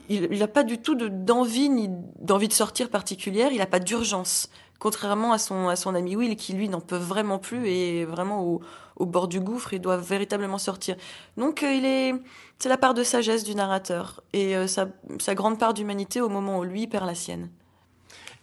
n'a 0.08 0.48
pas 0.48 0.62
du 0.62 0.78
tout 0.78 0.94
d'envie 0.94 1.68
ni 1.68 1.88
d'envie 2.20 2.48
de 2.48 2.52
sortir 2.52 2.90
particulière. 2.90 3.50
Il 3.52 3.58
n'a 3.58 3.66
pas 3.66 3.80
d'urgence, 3.80 4.50
contrairement 4.78 5.32
à 5.32 5.38
son 5.38 5.94
ami 5.94 6.16
Will 6.16 6.36
qui 6.36 6.52
lui 6.52 6.68
n'en 6.68 6.80
peut 6.80 6.96
vraiment 6.96 7.38
plus 7.38 7.66
et 7.68 8.04
vraiment 8.04 8.44
au, 8.44 9.06
bord 9.06 9.28
du 9.28 9.40
gouffre 9.40 9.74
et 9.74 9.78
doit 9.78 9.96
véritablement 9.96 10.58
sortir. 10.58 10.96
Donc 11.36 11.62
euh, 11.62 11.72
il 11.72 11.84
est 11.84 12.14
c'est 12.58 12.68
la 12.68 12.78
part 12.78 12.94
de 12.94 13.02
sagesse 13.04 13.44
du 13.44 13.54
narrateur 13.54 14.22
et 14.32 14.54
sa 14.66 15.34
grande 15.34 15.58
part 15.58 15.74
d'humanité 15.74 16.20
au 16.20 16.28
moment 16.28 16.58
où 16.58 16.64
lui 16.64 16.88
perd 16.88 17.06
la 17.06 17.14
sienne. 17.14 17.48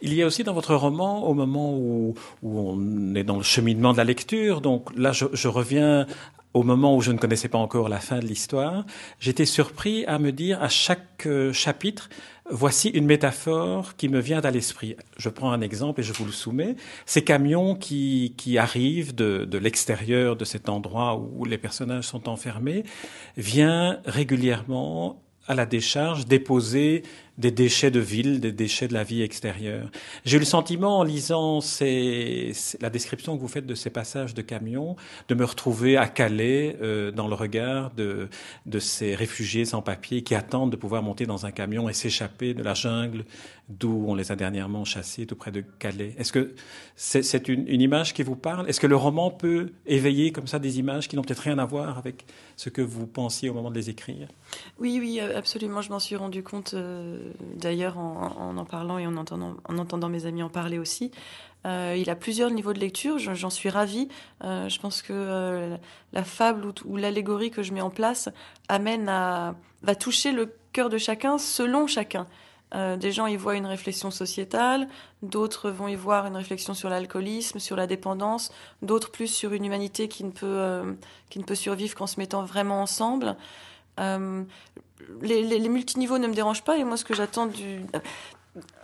Il 0.02 0.14
y 0.14 0.22
a 0.22 0.26
aussi 0.26 0.44
dans 0.44 0.54
votre 0.54 0.76
roman, 0.76 1.26
au 1.26 1.34
moment 1.34 1.74
où, 1.74 2.14
où 2.44 2.60
on 2.60 3.16
est 3.16 3.24
dans 3.24 3.38
le 3.38 3.44
cheminement 3.44 3.94
de 3.94 3.98
la 3.98 4.04
lecture, 4.04 4.62
donc 4.62 4.90
là 4.96 5.12
je, 5.12 5.26
je 5.34 5.48
reviens 5.48 6.06
au 6.56 6.64
moment 6.64 6.96
où 6.96 7.02
je 7.02 7.12
ne 7.12 7.18
connaissais 7.18 7.50
pas 7.50 7.58
encore 7.58 7.90
la 7.90 8.00
fin 8.00 8.20
de 8.20 8.26
l'histoire, 8.26 8.86
j'étais 9.20 9.46
surpris 9.46 10.06
à 10.06 10.20
me 10.20 10.32
dire 10.32 10.64
à 10.64 10.70
chaque 10.70 11.26
euh, 11.26 11.52
chapitre, 11.52 12.08
voici 12.50 12.88
une 12.88 13.06
métaphore 13.06 13.98
qui 13.98 14.08
me 14.08 14.22
vient 14.22 14.40
à 14.40 14.52
l'esprit. 14.52 14.96
Je 15.18 15.28
prends 15.28 15.52
un 15.52 15.60
exemple 15.60 16.00
et 16.00 16.04
je 16.04 16.14
vous 16.14 16.24
le 16.24 16.32
soumets. 16.32 16.78
Ces 17.06 17.26
camions 17.26 17.76
qui, 17.76 18.36
qui 18.38 18.58
arrivent 18.58 19.14
de, 19.14 19.44
de 19.44 19.58
l'extérieur 19.58 20.38
de 20.38 20.46
cet 20.46 20.70
endroit 20.70 21.18
où 21.18 21.44
les 21.44 21.58
personnages 21.58 22.06
sont 22.06 22.30
enfermés, 22.30 22.86
vient 23.36 24.00
régulièrement 24.06 25.22
à 25.48 25.56
la 25.56 25.66
décharge 25.66 26.26
déposer 26.26 27.04
des 27.38 27.52
déchets 27.52 27.92
de 27.92 28.00
ville, 28.00 28.40
des 28.40 28.52
déchets 28.52 28.88
de 28.88 28.94
la 28.94 29.04
vie 29.04 29.22
extérieure. 29.22 29.90
J'ai 30.24 30.38
eu 30.38 30.40
le 30.40 30.46
sentiment, 30.46 31.00
en 31.00 31.04
lisant 31.04 31.60
la 31.80 32.90
description 32.90 33.36
que 33.36 33.42
vous 33.42 33.48
faites 33.48 33.66
de 33.66 33.76
ces 33.76 33.90
passages 33.90 34.34
de 34.34 34.42
camions, 34.42 34.96
de 35.28 35.36
me 35.36 35.44
retrouver 35.44 35.98
à 35.98 36.08
Calais 36.08 36.78
euh, 36.82 37.12
dans 37.12 37.28
le 37.28 37.36
regard 37.36 37.92
de, 37.92 38.30
ces 38.80 39.16
réfugiés 39.16 39.66
sans 39.66 39.82
papier 39.82 40.24
qui 40.24 40.36
attendent 40.36 40.72
de 40.72 40.76
pouvoir 40.76 41.04
monter 41.04 41.26
dans 41.26 41.46
un 41.46 41.52
camion 41.52 41.90
et 41.90 41.94
s'échapper 41.94 42.54
de 42.54 42.64
la 42.64 42.74
jungle 42.74 43.26
d'où 43.68 44.06
on 44.08 44.14
les 44.14 44.32
a 44.32 44.36
dernièrement 44.36 44.86
chassés 44.86 45.26
tout 45.26 45.36
près 45.36 45.52
de 45.52 45.64
Calais. 45.80 46.14
Est-ce 46.20 46.32
que 46.32 46.54
c'est 46.96 47.48
une, 47.48 47.68
image 47.82 48.14
qui 48.14 48.22
vous 48.22 48.36
parle? 48.36 48.70
Est-ce 48.70 48.80
que 48.80 48.88
le 48.88 48.96
roman 48.96 49.32
peut 49.32 49.72
éveiller 49.88 50.32
comme 50.32 50.48
ça 50.48 50.60
des 50.60 50.78
images 50.78 51.08
qui 51.08 51.16
n'ont 51.16 51.24
peut-être 51.24 51.40
rien 51.40 51.58
à 51.58 51.66
voir 51.66 51.98
avec 51.98 52.26
ce 52.58 52.70
que 52.70 52.82
vous 52.82 53.08
pensiez 53.08 53.50
au 53.50 53.54
moment 53.54 53.72
de 53.72 53.76
les 53.76 53.90
écrire? 53.90 54.28
Oui, 54.80 54.98
oui, 55.00 55.20
absolument. 55.20 55.82
Je 55.82 55.90
m'en 55.90 56.00
suis 56.00 56.16
rendu 56.16 56.44
compte 56.44 56.76
euh, 56.76 57.25
d'ailleurs 57.56 57.98
en, 57.98 58.58
en, 58.58 58.66
parlant 58.66 58.98
et 58.98 59.08
en 59.08 59.18
entendant, 59.18 59.56
en 59.68 59.78
entendant 59.78 60.10
mes 60.10 60.26
amis 60.26 60.44
en 60.44 60.50
parler 60.50 60.80
aussi. 60.80 61.12
Euh, 61.66 61.96
il 61.98 62.10
a 62.10 62.16
plusieurs 62.16 62.52
niveaux 62.52 62.74
de 62.74 62.80
lecture, 62.80 63.18
j'en 63.18 63.50
suis 63.50 63.70
ravie. 63.70 64.08
Euh, 64.44 64.70
je 64.70 64.80
pense 64.80 65.02
que 65.02 65.14
euh, 65.14 65.78
la 66.14 66.24
fable 66.24 66.66
ou, 66.66 66.74
ou 66.86 66.98
l'allégorie 66.98 67.50
que 67.50 67.64
je 67.64 67.74
mets 67.74 67.82
en 67.82 67.90
place 67.90 68.30
amène 68.70 69.10
à 69.10 69.56
va 69.82 69.96
toucher 69.96 70.32
le 70.32 70.54
cœur 70.74 70.90
de 70.90 70.98
chacun 70.98 71.38
selon 71.38 71.88
chacun. 71.88 72.28
Des 73.00 73.14
gens 73.14 73.26
y 73.26 73.38
voient 73.38 73.56
une 73.56 73.68
réflexion 73.68 74.12
sociétale, 74.12 74.90
d'autres 75.22 75.70
vont 75.70 75.88
y 75.88 75.96
voir 75.96 76.26
une 76.26 76.36
réflexion 76.36 76.74
sur 76.74 76.90
l'alcoolisme, 76.90 77.58
sur 77.60 77.78
la 77.78 77.88
dépendance, 77.88 78.52
d'autres 78.82 79.12
plus 79.12 79.28
sur 79.28 79.54
une 79.54 79.64
humanité 79.64 80.10
qui 80.10 80.26
ne 80.26 80.32
peut, 80.32 80.98
qui 81.30 81.40
ne 81.40 81.46
peut 81.46 81.56
survivre 81.56 81.96
qu'en 81.96 82.08
se 82.08 82.20
mettant 82.20 82.44
vraiment 82.44 82.82
ensemble. 82.82 83.38
Euh, 84.00 84.44
les, 85.22 85.44
les, 85.44 85.70
multiniveaux 85.70 86.18
ne 86.18 86.28
me 86.28 86.34
dérangent 86.34 86.64
pas 86.64 86.78
et 86.78 86.84
moi 86.84 86.98
ce 86.98 87.06
que 87.06 87.14
j'attends 87.14 87.48
du... 87.48 87.82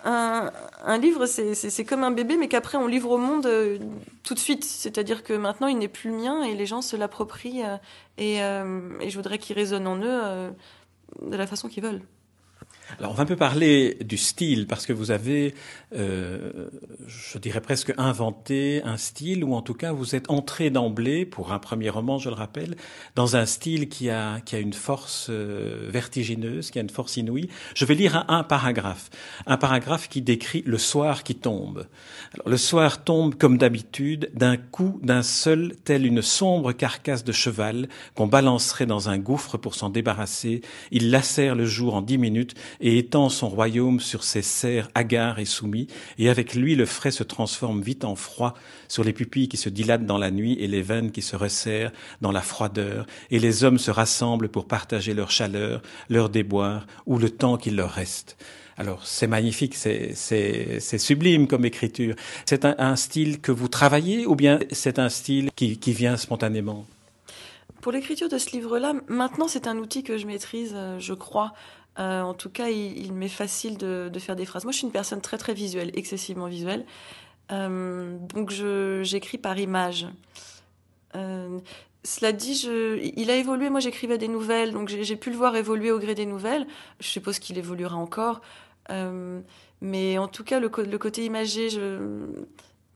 Un, 0.04 0.52
un 0.84 0.98
livre, 0.98 1.26
c'est 1.26 1.86
comme 1.86 2.04
un 2.04 2.12
bébé, 2.12 2.36
mais 2.36 2.50
qu'après 2.50 2.78
on 2.78 2.88
livre 2.88 3.12
au 3.12 3.18
monde 3.18 3.46
euh, 3.46 3.80
tout 4.24 4.34
de 4.34 4.40
suite. 4.40 4.66
C'est-à-dire 4.66 5.24
que 5.24 5.34
maintenant 5.34 5.68
il 5.68 5.78
n'est 5.78 5.88
plus 5.88 6.10
le 6.10 6.18
mien 6.18 6.44
et 6.44 6.56
les 6.56 6.66
gens 6.66 6.82
se 6.82 6.98
l'approprient 6.98 7.64
euh, 7.64 7.78
et, 8.18 8.38
et, 9.06 9.10
je 9.10 9.16
voudrais 9.16 9.38
qu'il 9.38 9.56
résonne 9.56 9.88
en 9.88 9.98
eux 9.98 10.52
de 11.22 11.36
la 11.36 11.48
façon 11.48 11.70
qu'ils 11.70 11.84
veulent. 11.84 12.02
Alors 13.00 13.12
on 13.12 13.16
va 13.16 13.24
un 13.24 13.26
peu 13.26 13.36
parler 13.36 13.98
du 14.04 14.18
style 14.18 14.68
parce 14.68 14.86
que 14.86 14.94
vous 14.94 15.12
avez, 15.12 15.54
euh, 15.96 16.70
je 17.08 17.38
dirais 17.38 17.62
presque 17.62 17.94
inventé 17.98 18.82
un 18.84 18.98
style 18.98 19.44
ou 19.44 19.54
en 19.54 19.62
tout 19.62 19.74
cas 19.74 19.92
vous 19.92 20.16
êtes 20.16 20.30
entré 20.30 20.70
d'emblée 20.70 21.26
pour 21.26 21.54
un 21.54 21.60
premier 21.60 21.90
roman, 21.90 22.18
je 22.18 22.30
le 22.30 22.36
rappelle, 22.36 22.76
dans 23.16 23.36
un 23.36 23.46
style 23.46 23.90
qui 23.90 24.10
a 24.10 24.40
qui 24.42 24.56
a 24.56 24.60
une 24.60 24.74
force 24.74 25.28
euh, 25.30 25.90
vertigineuse, 25.90 26.72
qui 26.72 26.80
a 26.80 26.82
une 26.82 26.90
force 26.90 27.18
inouïe. 27.18 27.50
Je 27.76 27.86
vais 27.86 27.96
lire 27.96 28.16
un, 28.16 28.26
un, 28.28 28.44
paragraphe, 28.44 29.10
un 29.46 29.58
paragraphe 29.58 30.10
qui 30.10 30.22
décrit 30.22 30.64
le 30.66 30.78
soir 30.78 31.24
qui 31.24 31.36
tombe. 31.36 31.88
Alors, 32.34 32.50
le 32.50 32.58
soir 32.58 33.04
tombe 33.04 33.36
comme 33.36 33.58
d'habitude 33.58 34.32
d'un 34.34 34.58
coup 34.58 35.00
d'un 35.04 35.24
seul, 35.24 35.76
tel 35.84 36.06
une 36.06 36.22
sombre 36.22 36.72
carcasse 36.72 37.24
de 37.24 37.32
cheval 37.32 37.88
qu'on 38.16 38.28
balancerait 38.28 38.86
dans 38.86 39.10
un 39.10 39.18
gouffre 39.18 39.58
pour 39.58 39.76
s'en 39.76 39.90
débarrasser. 39.90 40.62
Il 40.92 41.12
lacère 41.12 41.56
le 41.56 41.66
jour 41.66 41.96
en 41.96 42.02
dix 42.02 42.18
minutes 42.18 42.56
et 42.82 42.98
étend 42.98 43.30
son 43.30 43.50
royaume 43.50 44.00
sur 44.00 44.24
ses 44.24 44.42
serfs 44.42 44.90
hagards 44.96 45.40
et 45.40 45.46
soumis, 45.46 45.88
et 46.18 46.30
avec 46.30 46.56
lui 46.56 46.76
le 46.76 46.86
frais 46.86 47.12
se 47.12 47.24
transforme 47.24 47.82
vite 47.82 48.04
en 48.04 48.16
froid 48.16 48.54
sur 48.88 49.04
les 49.04 49.14
pupilles 49.14 49.48
qui 49.48 49.58
se 49.58 49.70
dilatent 49.70 50.06
dans 50.06 50.18
la 50.18 50.32
nuit 50.32 50.58
et 50.60 50.68
les 50.68 50.82
veines 50.82 51.12
qui 51.12 51.22
se 51.22 51.36
resserrent 51.36 51.92
dans 52.22 52.32
la 52.32 52.42
froideur, 52.42 53.06
et 53.30 53.40
les 53.40 53.64
hommes 53.64 53.80
se 53.80 53.92
rassemblent 53.92 54.50
pour 54.50 54.68
partager 54.68 55.14
leur 55.14 55.32
chaleur, 55.32 55.82
leur 56.10 56.30
déboire 56.30 56.88
ou 57.06 57.18
le 57.18 57.30
temps 57.30 57.58
qu'il 57.58 57.76
leur 57.76 57.92
reste. 57.92 58.38
Alors 58.78 59.06
c'est 59.06 59.28
magnifique, 59.28 59.76
c'est 59.76 60.98
sublime 60.98 61.48
comme 61.48 61.66
écriture. 61.66 62.16
C'est 62.46 62.66
un, 62.66 62.96
style 62.96 63.40
que 63.40 63.52
vous 63.52 63.68
travaillez 63.68 64.26
ou 64.26 64.36
bien 64.36 64.60
c'est 64.72 64.98
un 64.98 65.10
style 65.10 65.52
qui, 65.56 65.78
qui 65.78 65.94
vient 65.94 66.18
spontanément? 66.18 66.86
Pour 67.82 67.92
l'écriture 67.92 68.30
de 68.30 68.38
ce 68.38 68.52
livre-là, 68.52 68.94
maintenant 69.08 69.48
c'est 69.48 69.68
un 69.68 69.78
outil 69.78 70.04
que 70.04 70.18
je 70.18 70.28
maîtrise, 70.28 70.74
euh, 70.76 71.00
je 71.00 71.14
crois, 71.14 71.54
euh, 72.00 72.22
en 72.22 72.34
tout 72.34 72.50
cas, 72.50 72.70
il, 72.70 73.14
m'est 73.14 73.28
facile 73.28 73.78
de, 73.78 74.12
faire 74.20 74.36
des 74.36 74.46
phrases. 74.46 74.64
Moi, 74.64 74.72
je 74.72 74.78
suis 74.78 74.88
une 74.88 74.94
personne 74.94 75.22
très 75.22 75.38
très 75.38 75.54
visuelle, 75.54 75.92
excessivement 75.94 76.48
visuelle. 76.48 76.86
Euh, 77.52 78.18
donc, 78.34 78.52
j'écris 79.04 79.38
par 79.38 79.58
image. 79.60 80.08
Euh, 81.16 81.60
cela 82.04 82.32
dit, 82.32 82.68
il 83.18 83.30
a 83.30 83.36
évolué. 83.36 83.70
Moi, 83.70 83.82
j'écrivais 83.82 84.18
des 84.18 84.30
nouvelles, 84.30 84.72
donc 84.72 84.90
j'ai 84.90 85.16
pu 85.16 85.30
le 85.30 85.38
voir 85.38 85.56
évoluer 85.56 85.92
au 85.92 86.00
gré 86.00 86.16
des 86.16 86.26
nouvelles. 86.26 86.66
Je 87.00 87.08
suppose 87.08 87.40
qu'il 87.40 87.58
évoluera 87.58 87.96
encore. 87.96 88.42
mais 89.82 90.18
en 90.18 90.28
tout 90.28 90.44
cas, 90.44 90.60
le, 90.60 90.70
côté 90.70 91.26
imagé, 91.26 91.68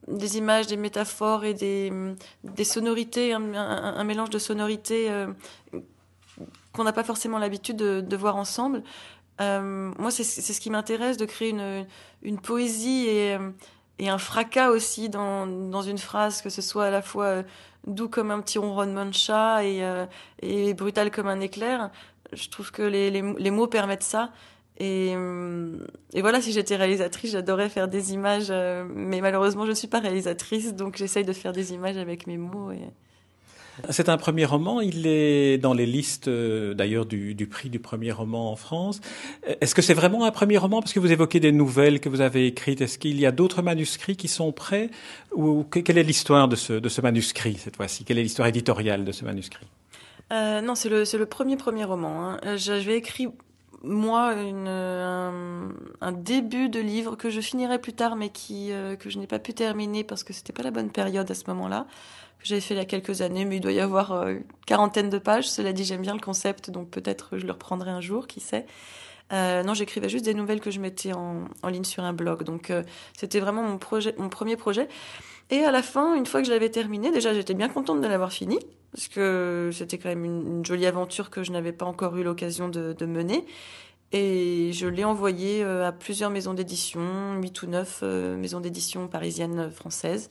des 0.08 0.38
images, 0.38 0.68
des 0.68 0.78
métaphores 0.78 1.44
et 1.44 1.54
des, 1.54 2.64
sonorités, 2.64 3.34
un, 3.34 4.04
mélange 4.06 4.30
de 4.30 4.40
sonorités 4.40 5.12
qu'on 6.74 6.84
n'a 6.84 6.94
pas 6.94 7.04
forcément 7.04 7.38
l'habitude 7.38 7.78
de, 7.78 8.16
voir 8.16 8.36
ensemble. 8.36 8.84
Euh, 9.42 9.92
moi, 9.98 10.12
c'est 10.12 10.24
ce 10.24 10.62
qui 10.62 10.70
m'intéresse, 10.70 11.18
de 11.18 11.26
créer 11.26 11.50
une, 11.50 11.86
une 12.24 12.40
poésie 12.40 13.08
et, 13.08 13.36
euh, 13.36 13.50
et, 14.00 14.10
un 14.10 14.18
fracas 14.18 14.70
aussi 14.70 15.10
dans, 15.10 15.46
dans, 15.46 15.82
une 15.82 15.98
phrase, 15.98 16.42
que 16.42 16.50
ce 16.50 16.62
soit 16.62 16.86
à 16.86 16.90
la 16.90 17.02
fois 17.02 17.26
euh, 17.26 17.44
doux 17.86 18.08
comme 18.08 18.32
un 18.32 18.40
petit 18.40 18.58
ronronnement 18.58 19.06
de 19.06 19.14
chat 19.14 19.64
et, 19.66 19.84
et 20.42 20.74
brutal 20.74 21.12
comme 21.12 21.28
un 21.28 21.42
éclair. 21.42 21.92
Je 22.34 22.50
trouve 22.50 22.72
que 22.72 22.82
les, 22.82 23.12
les, 23.12 23.52
mots 23.52 23.68
permettent 23.68 24.04
ça. 24.04 24.32
Et, 24.78 25.12
et, 26.14 26.22
voilà, 26.22 26.42
si 26.42 26.52
j'étais 26.52 26.76
réalisatrice, 26.76 27.32
j'adorerais 27.32 27.70
faire 27.70 27.88
des 27.88 28.14
images, 28.14 28.52
mais 28.94 29.22
malheureusement, 29.22 29.66
je 29.66 29.70
ne 29.70 29.76
suis 29.76 29.88
pas 29.88 30.00
réalisatrice, 30.00 30.74
donc 30.74 30.98
j'essaye 30.98 31.24
de 31.24 31.34
faire 31.34 31.54
des 31.54 31.74
images 31.74 31.98
avec 31.98 32.26
mes 32.28 32.38
mots. 32.38 32.72
C'est 33.90 34.10
un 34.10 34.18
premier 34.18 34.46
roman, 34.46 34.82
il 34.82 35.06
est 35.06 35.58
dans 35.58 35.74
les 35.74 35.86
listes 35.86 36.28
euh, 36.28 36.74
d'ailleurs 36.74 37.06
du, 37.06 37.36
prix 37.50 37.70
du 37.70 37.80
premier 37.80 38.12
roman 38.12 38.52
en 38.52 38.56
France. 38.56 39.02
Est-ce 39.62 39.76
que 39.76 39.82
c'est 39.82 39.94
vraiment 39.94 40.26
un 40.26 40.32
premier 40.32 40.58
roman? 40.58 40.82
Parce 40.82 40.94
que 40.94 41.00
vous 41.00 41.12
évoquez 41.12 41.40
des 41.40 41.52
nouvelles 41.52 42.00
que 42.00 42.10
vous 42.10 42.22
avez 42.22 42.48
écrites 42.48 42.82
Est-ce 42.82 42.98
qu'il 42.98 43.20
y 43.20 43.26
a 43.26 43.32
d'autres 43.32 43.62
manuscrits 43.62 44.16
qui 44.16 44.28
sont 44.28 44.52
prêts? 44.52 44.90
Ou 45.34 45.64
quelle 45.64 45.98
est 45.98 46.04
l'histoire 46.04 46.48
de 46.48 46.56
ce, 46.56 47.02
manuscrit 47.02 47.56
cette 47.56 47.76
fois-ci? 47.76 48.06
Quelle 48.06 48.18
est 48.18 48.24
l'histoire 48.24 48.48
éditoriale 48.48 49.04
de 49.04 49.12
ce 49.12 49.26
manuscrit? 49.26 49.68
Euh, 50.32 50.62
Non, 50.62 50.76
c'est 50.76 50.90
le, 50.90 51.26
premier 51.26 51.58
premier 51.58 51.84
roman. 51.84 52.30
Hein. 52.30 52.40
Euh, 52.46 52.58
j'avais 52.58 52.98
écrit 52.98 53.28
moi 53.84 54.34
un, 54.36 56.12
début 56.12 56.70
de 56.70 56.80
livre 56.80 57.16
que 57.16 57.30
je 57.30 57.42
finirai 57.42 57.80
plus 57.80 57.94
tard 57.94 58.16
mais 58.16 58.30
qui 58.30 58.72
que 59.00 59.10
je 59.10 59.20
n'ai 59.20 59.28
pas 59.28 59.40
pu 59.40 59.54
terminer 59.54 60.04
parce 60.04 60.24
que 60.24 60.34
c'était 60.34 60.54
pas 60.54 60.64
la 60.64 60.72
bonne 60.72 60.92
période 60.92 61.30
à 61.30 61.36
ce 61.36 61.44
moment-là 61.48 61.86
j'avais 62.46 62.62
fait 62.62 62.76
il 62.76 62.78
y 62.78 62.82
a 62.82 62.86
quelques 62.86 63.22
années, 63.22 63.44
mais 63.44 63.58
il 63.58 63.60
doit 63.60 63.72
y 63.72 63.80
avoir 63.80 64.12
euh, 64.12 64.34
une 64.34 64.44
quarantaine 64.68 65.10
de 65.10 65.18
pages. 65.18 65.50
Cela 65.50 65.74
dit, 65.74 65.84
j'aime 65.84 66.02
bien 66.02 66.14
le 66.14 66.20
concept, 66.20 66.70
donc 66.70 66.90
peut-être 66.90 67.38
je 67.40 67.46
le 67.46 67.52
reprendrai 67.52 67.90
un 67.90 68.02
jour, 68.02 68.28
qui 68.28 68.40
sait. 68.40 68.68
Euh, 69.34 69.64
non, 69.64 69.74
j'écrivais 69.74 70.10
juste 70.10 70.26
des 70.26 70.34
nouvelles 70.34 70.60
que 70.60 70.72
je 70.72 70.80
mettais 70.80 71.14
en, 71.14 71.48
ligne 71.68 71.84
sur 71.84 72.04
un 72.04 72.14
blog. 72.14 72.44
Donc 72.44 72.70
euh, 72.70 72.84
c'était 73.18 73.40
vraiment 73.40 73.64
mon, 73.64 73.78
projet, 73.78 74.14
mon 74.18 74.30
premier 74.30 74.56
projet. 74.56 74.88
Et 75.50 75.60
à 75.60 75.72
la 75.72 75.82
fin, 75.82 76.16
une 76.16 76.26
fois 76.26 76.42
que 76.42 76.48
je 76.48 76.52
l'avais 76.52 76.70
terminé, 76.70 77.12
déjà 77.12 77.34
j'étais 77.34 77.54
bien 77.54 77.70
contente 77.70 78.02
de 78.02 78.08
l'avoir 78.08 78.32
fini, 78.32 78.60
parce 78.92 79.08
que 79.08 79.70
c'était 79.74 79.98
quand 79.98 80.10
même 80.10 80.26
une, 80.26 80.66
jolie 80.66 80.88
aventure 80.88 81.30
que 81.30 81.44
je 81.44 81.52
n'avais 81.52 81.72
pas 81.72 81.86
encore 81.86 82.16
eu 82.18 82.24
l'occasion 82.24 82.68
de, 82.70 83.06
mener. 83.06 83.46
Et 84.12 84.72
je 84.74 84.88
l'ai 84.88 85.04
envoyé 85.04 85.64
à 85.64 85.92
plusieurs 85.92 86.30
maisons 86.30 86.54
d'édition, 86.54 87.40
8 87.42 87.62
ou 87.64 87.68
9 87.68 88.04
maisons 88.38 88.60
d'édition 88.60 89.08
parisiennes, 89.08 89.70
françaises. 89.72 90.30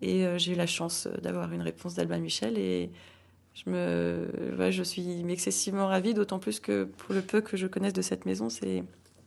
Et 0.00 0.24
euh, 0.24 0.38
j'ai 0.38 0.52
eu 0.52 0.54
la 0.54 0.66
chance 0.66 1.06
euh, 1.06 1.16
d'avoir 1.20 1.52
une 1.52 1.62
réponse 1.62 1.94
d'Albin 1.94 2.18
Michel 2.18 2.58
et 2.58 2.90
je, 3.64 3.70
me, 3.70 4.70
je 4.70 4.82
suis 4.82 5.24
excessivement 5.30 5.86
ravie, 5.86 6.14
d'autant 6.14 6.38
plus 6.38 6.60
que 6.60 6.84
pour 6.84 7.14
le 7.14 7.22
peu 7.22 7.40
que 7.40 7.56
je 7.56 7.66
connaisse 7.66 7.92
de 7.92 8.02
cette 8.02 8.26
maison, 8.26 8.48
c'est 8.48 8.84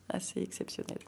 assez 0.10 0.41
exceptionnel. 0.41 1.00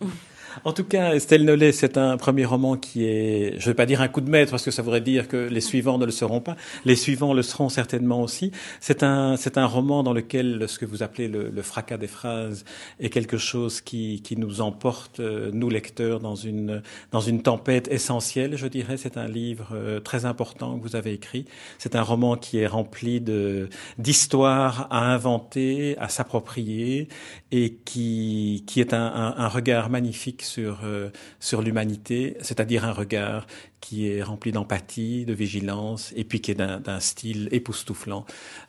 En 0.64 0.72
tout 0.72 0.84
cas, 0.84 1.14
Estelle 1.14 1.44
Nollet, 1.44 1.72
c'est 1.72 1.98
un 1.98 2.16
premier 2.16 2.44
roman 2.44 2.76
qui 2.76 3.04
est, 3.04 3.54
je 3.58 3.64
ne 3.64 3.70
vais 3.70 3.74
pas 3.74 3.86
dire 3.86 4.00
un 4.00 4.08
coup 4.08 4.20
de 4.20 4.30
maître 4.30 4.50
parce 4.50 4.64
que 4.64 4.70
ça 4.70 4.82
voudrait 4.82 5.00
dire 5.00 5.28
que 5.28 5.36
les 5.36 5.60
suivants 5.60 5.98
ne 5.98 6.06
le 6.06 6.12
seront 6.12 6.40
pas. 6.40 6.56
Les 6.84 6.96
suivants 6.96 7.34
le 7.34 7.42
seront 7.42 7.68
certainement 7.68 8.22
aussi. 8.22 8.52
C'est 8.80 9.02
un, 9.02 9.36
c'est 9.36 9.58
un 9.58 9.66
roman 9.66 10.02
dans 10.02 10.12
lequel 10.14 10.64
ce 10.68 10.78
que 10.78 10.86
vous 10.86 11.02
appelez 11.02 11.28
le, 11.28 11.50
le, 11.50 11.62
fracas 11.62 11.98
des 11.98 12.06
phrases 12.06 12.64
est 13.00 13.10
quelque 13.10 13.36
chose 13.36 13.80
qui, 13.80 14.22
qui 14.22 14.36
nous 14.36 14.60
emporte, 14.60 15.20
euh, 15.20 15.50
nous 15.52 15.68
lecteurs, 15.68 16.20
dans 16.20 16.36
une, 16.36 16.82
dans 17.12 17.20
une 17.20 17.42
tempête 17.42 17.88
essentielle, 17.88 18.56
je 18.56 18.66
dirais. 18.66 18.96
C'est 18.96 19.18
un 19.18 19.28
livre 19.28 19.68
euh, 19.72 20.00
très 20.00 20.24
important 20.24 20.78
que 20.78 20.82
vous 20.82 20.96
avez 20.96 21.12
écrit. 21.12 21.44
C'est 21.78 21.96
un 21.96 22.02
roman 22.02 22.36
qui 22.36 22.58
est 22.58 22.66
rempli 22.66 23.20
de, 23.20 23.68
d'histoires 23.98 24.88
à 24.90 25.12
inventer, 25.12 25.98
à 25.98 26.08
s'approprier 26.08 27.08
et 27.52 27.74
qui, 27.84 28.64
qui 28.66 28.80
est 28.80 28.94
un, 28.94 29.06
un, 29.06 29.34
un 29.36 29.48
regard 29.48 29.90
magnifique 29.90 30.45
sur, 30.46 30.80
euh, 30.84 31.10
sur 31.40 31.62
l'humanité, 31.62 32.36
c'est-à-dire 32.40 32.84
un 32.84 32.92
regard 32.92 33.46
qui 33.80 34.08
est 34.08 34.22
rempli 34.22 34.52
d'empathie, 34.52 35.24
de 35.26 35.32
vigilance, 35.32 36.12
et 36.16 36.24
puis 36.24 36.40
qui 36.40 36.50
est 36.50 36.54
d'un 36.54 37.00
style 37.00 37.48
époustouflant. 37.52 38.24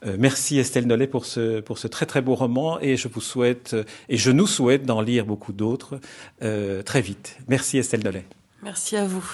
Euh, 0.05 0.15
merci 0.19 0.59
Estelle 0.59 0.85
Nollet 0.85 1.07
pour 1.07 1.25
ce, 1.25 1.59
pour 1.59 1.77
ce 1.77 1.87
très 1.87 2.05
très 2.05 2.21
beau 2.21 2.35
roman, 2.35 2.79
et 2.79 2.97
je 2.97 3.07
vous 3.07 3.21
souhaite, 3.21 3.75
et 4.09 4.17
je 4.17 4.31
nous 4.31 4.47
souhaite 4.47 4.85
d'en 4.85 5.01
lire 5.01 5.25
beaucoup 5.25 5.53
d'autres 5.53 5.99
euh, 6.43 6.83
très 6.83 7.01
vite. 7.01 7.37
Merci 7.47 7.77
Estelle 7.77 8.03
Nollet. 8.03 8.25
Merci 8.63 8.97
à 8.97 9.05
vous. 9.05 9.25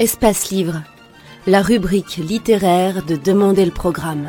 Espace 0.00 0.50
Livre, 0.50 0.82
la 1.46 1.62
rubrique 1.62 2.16
littéraire 2.16 3.04
de 3.04 3.16
Demander 3.16 3.64
le 3.64 3.70
programme. 3.70 4.28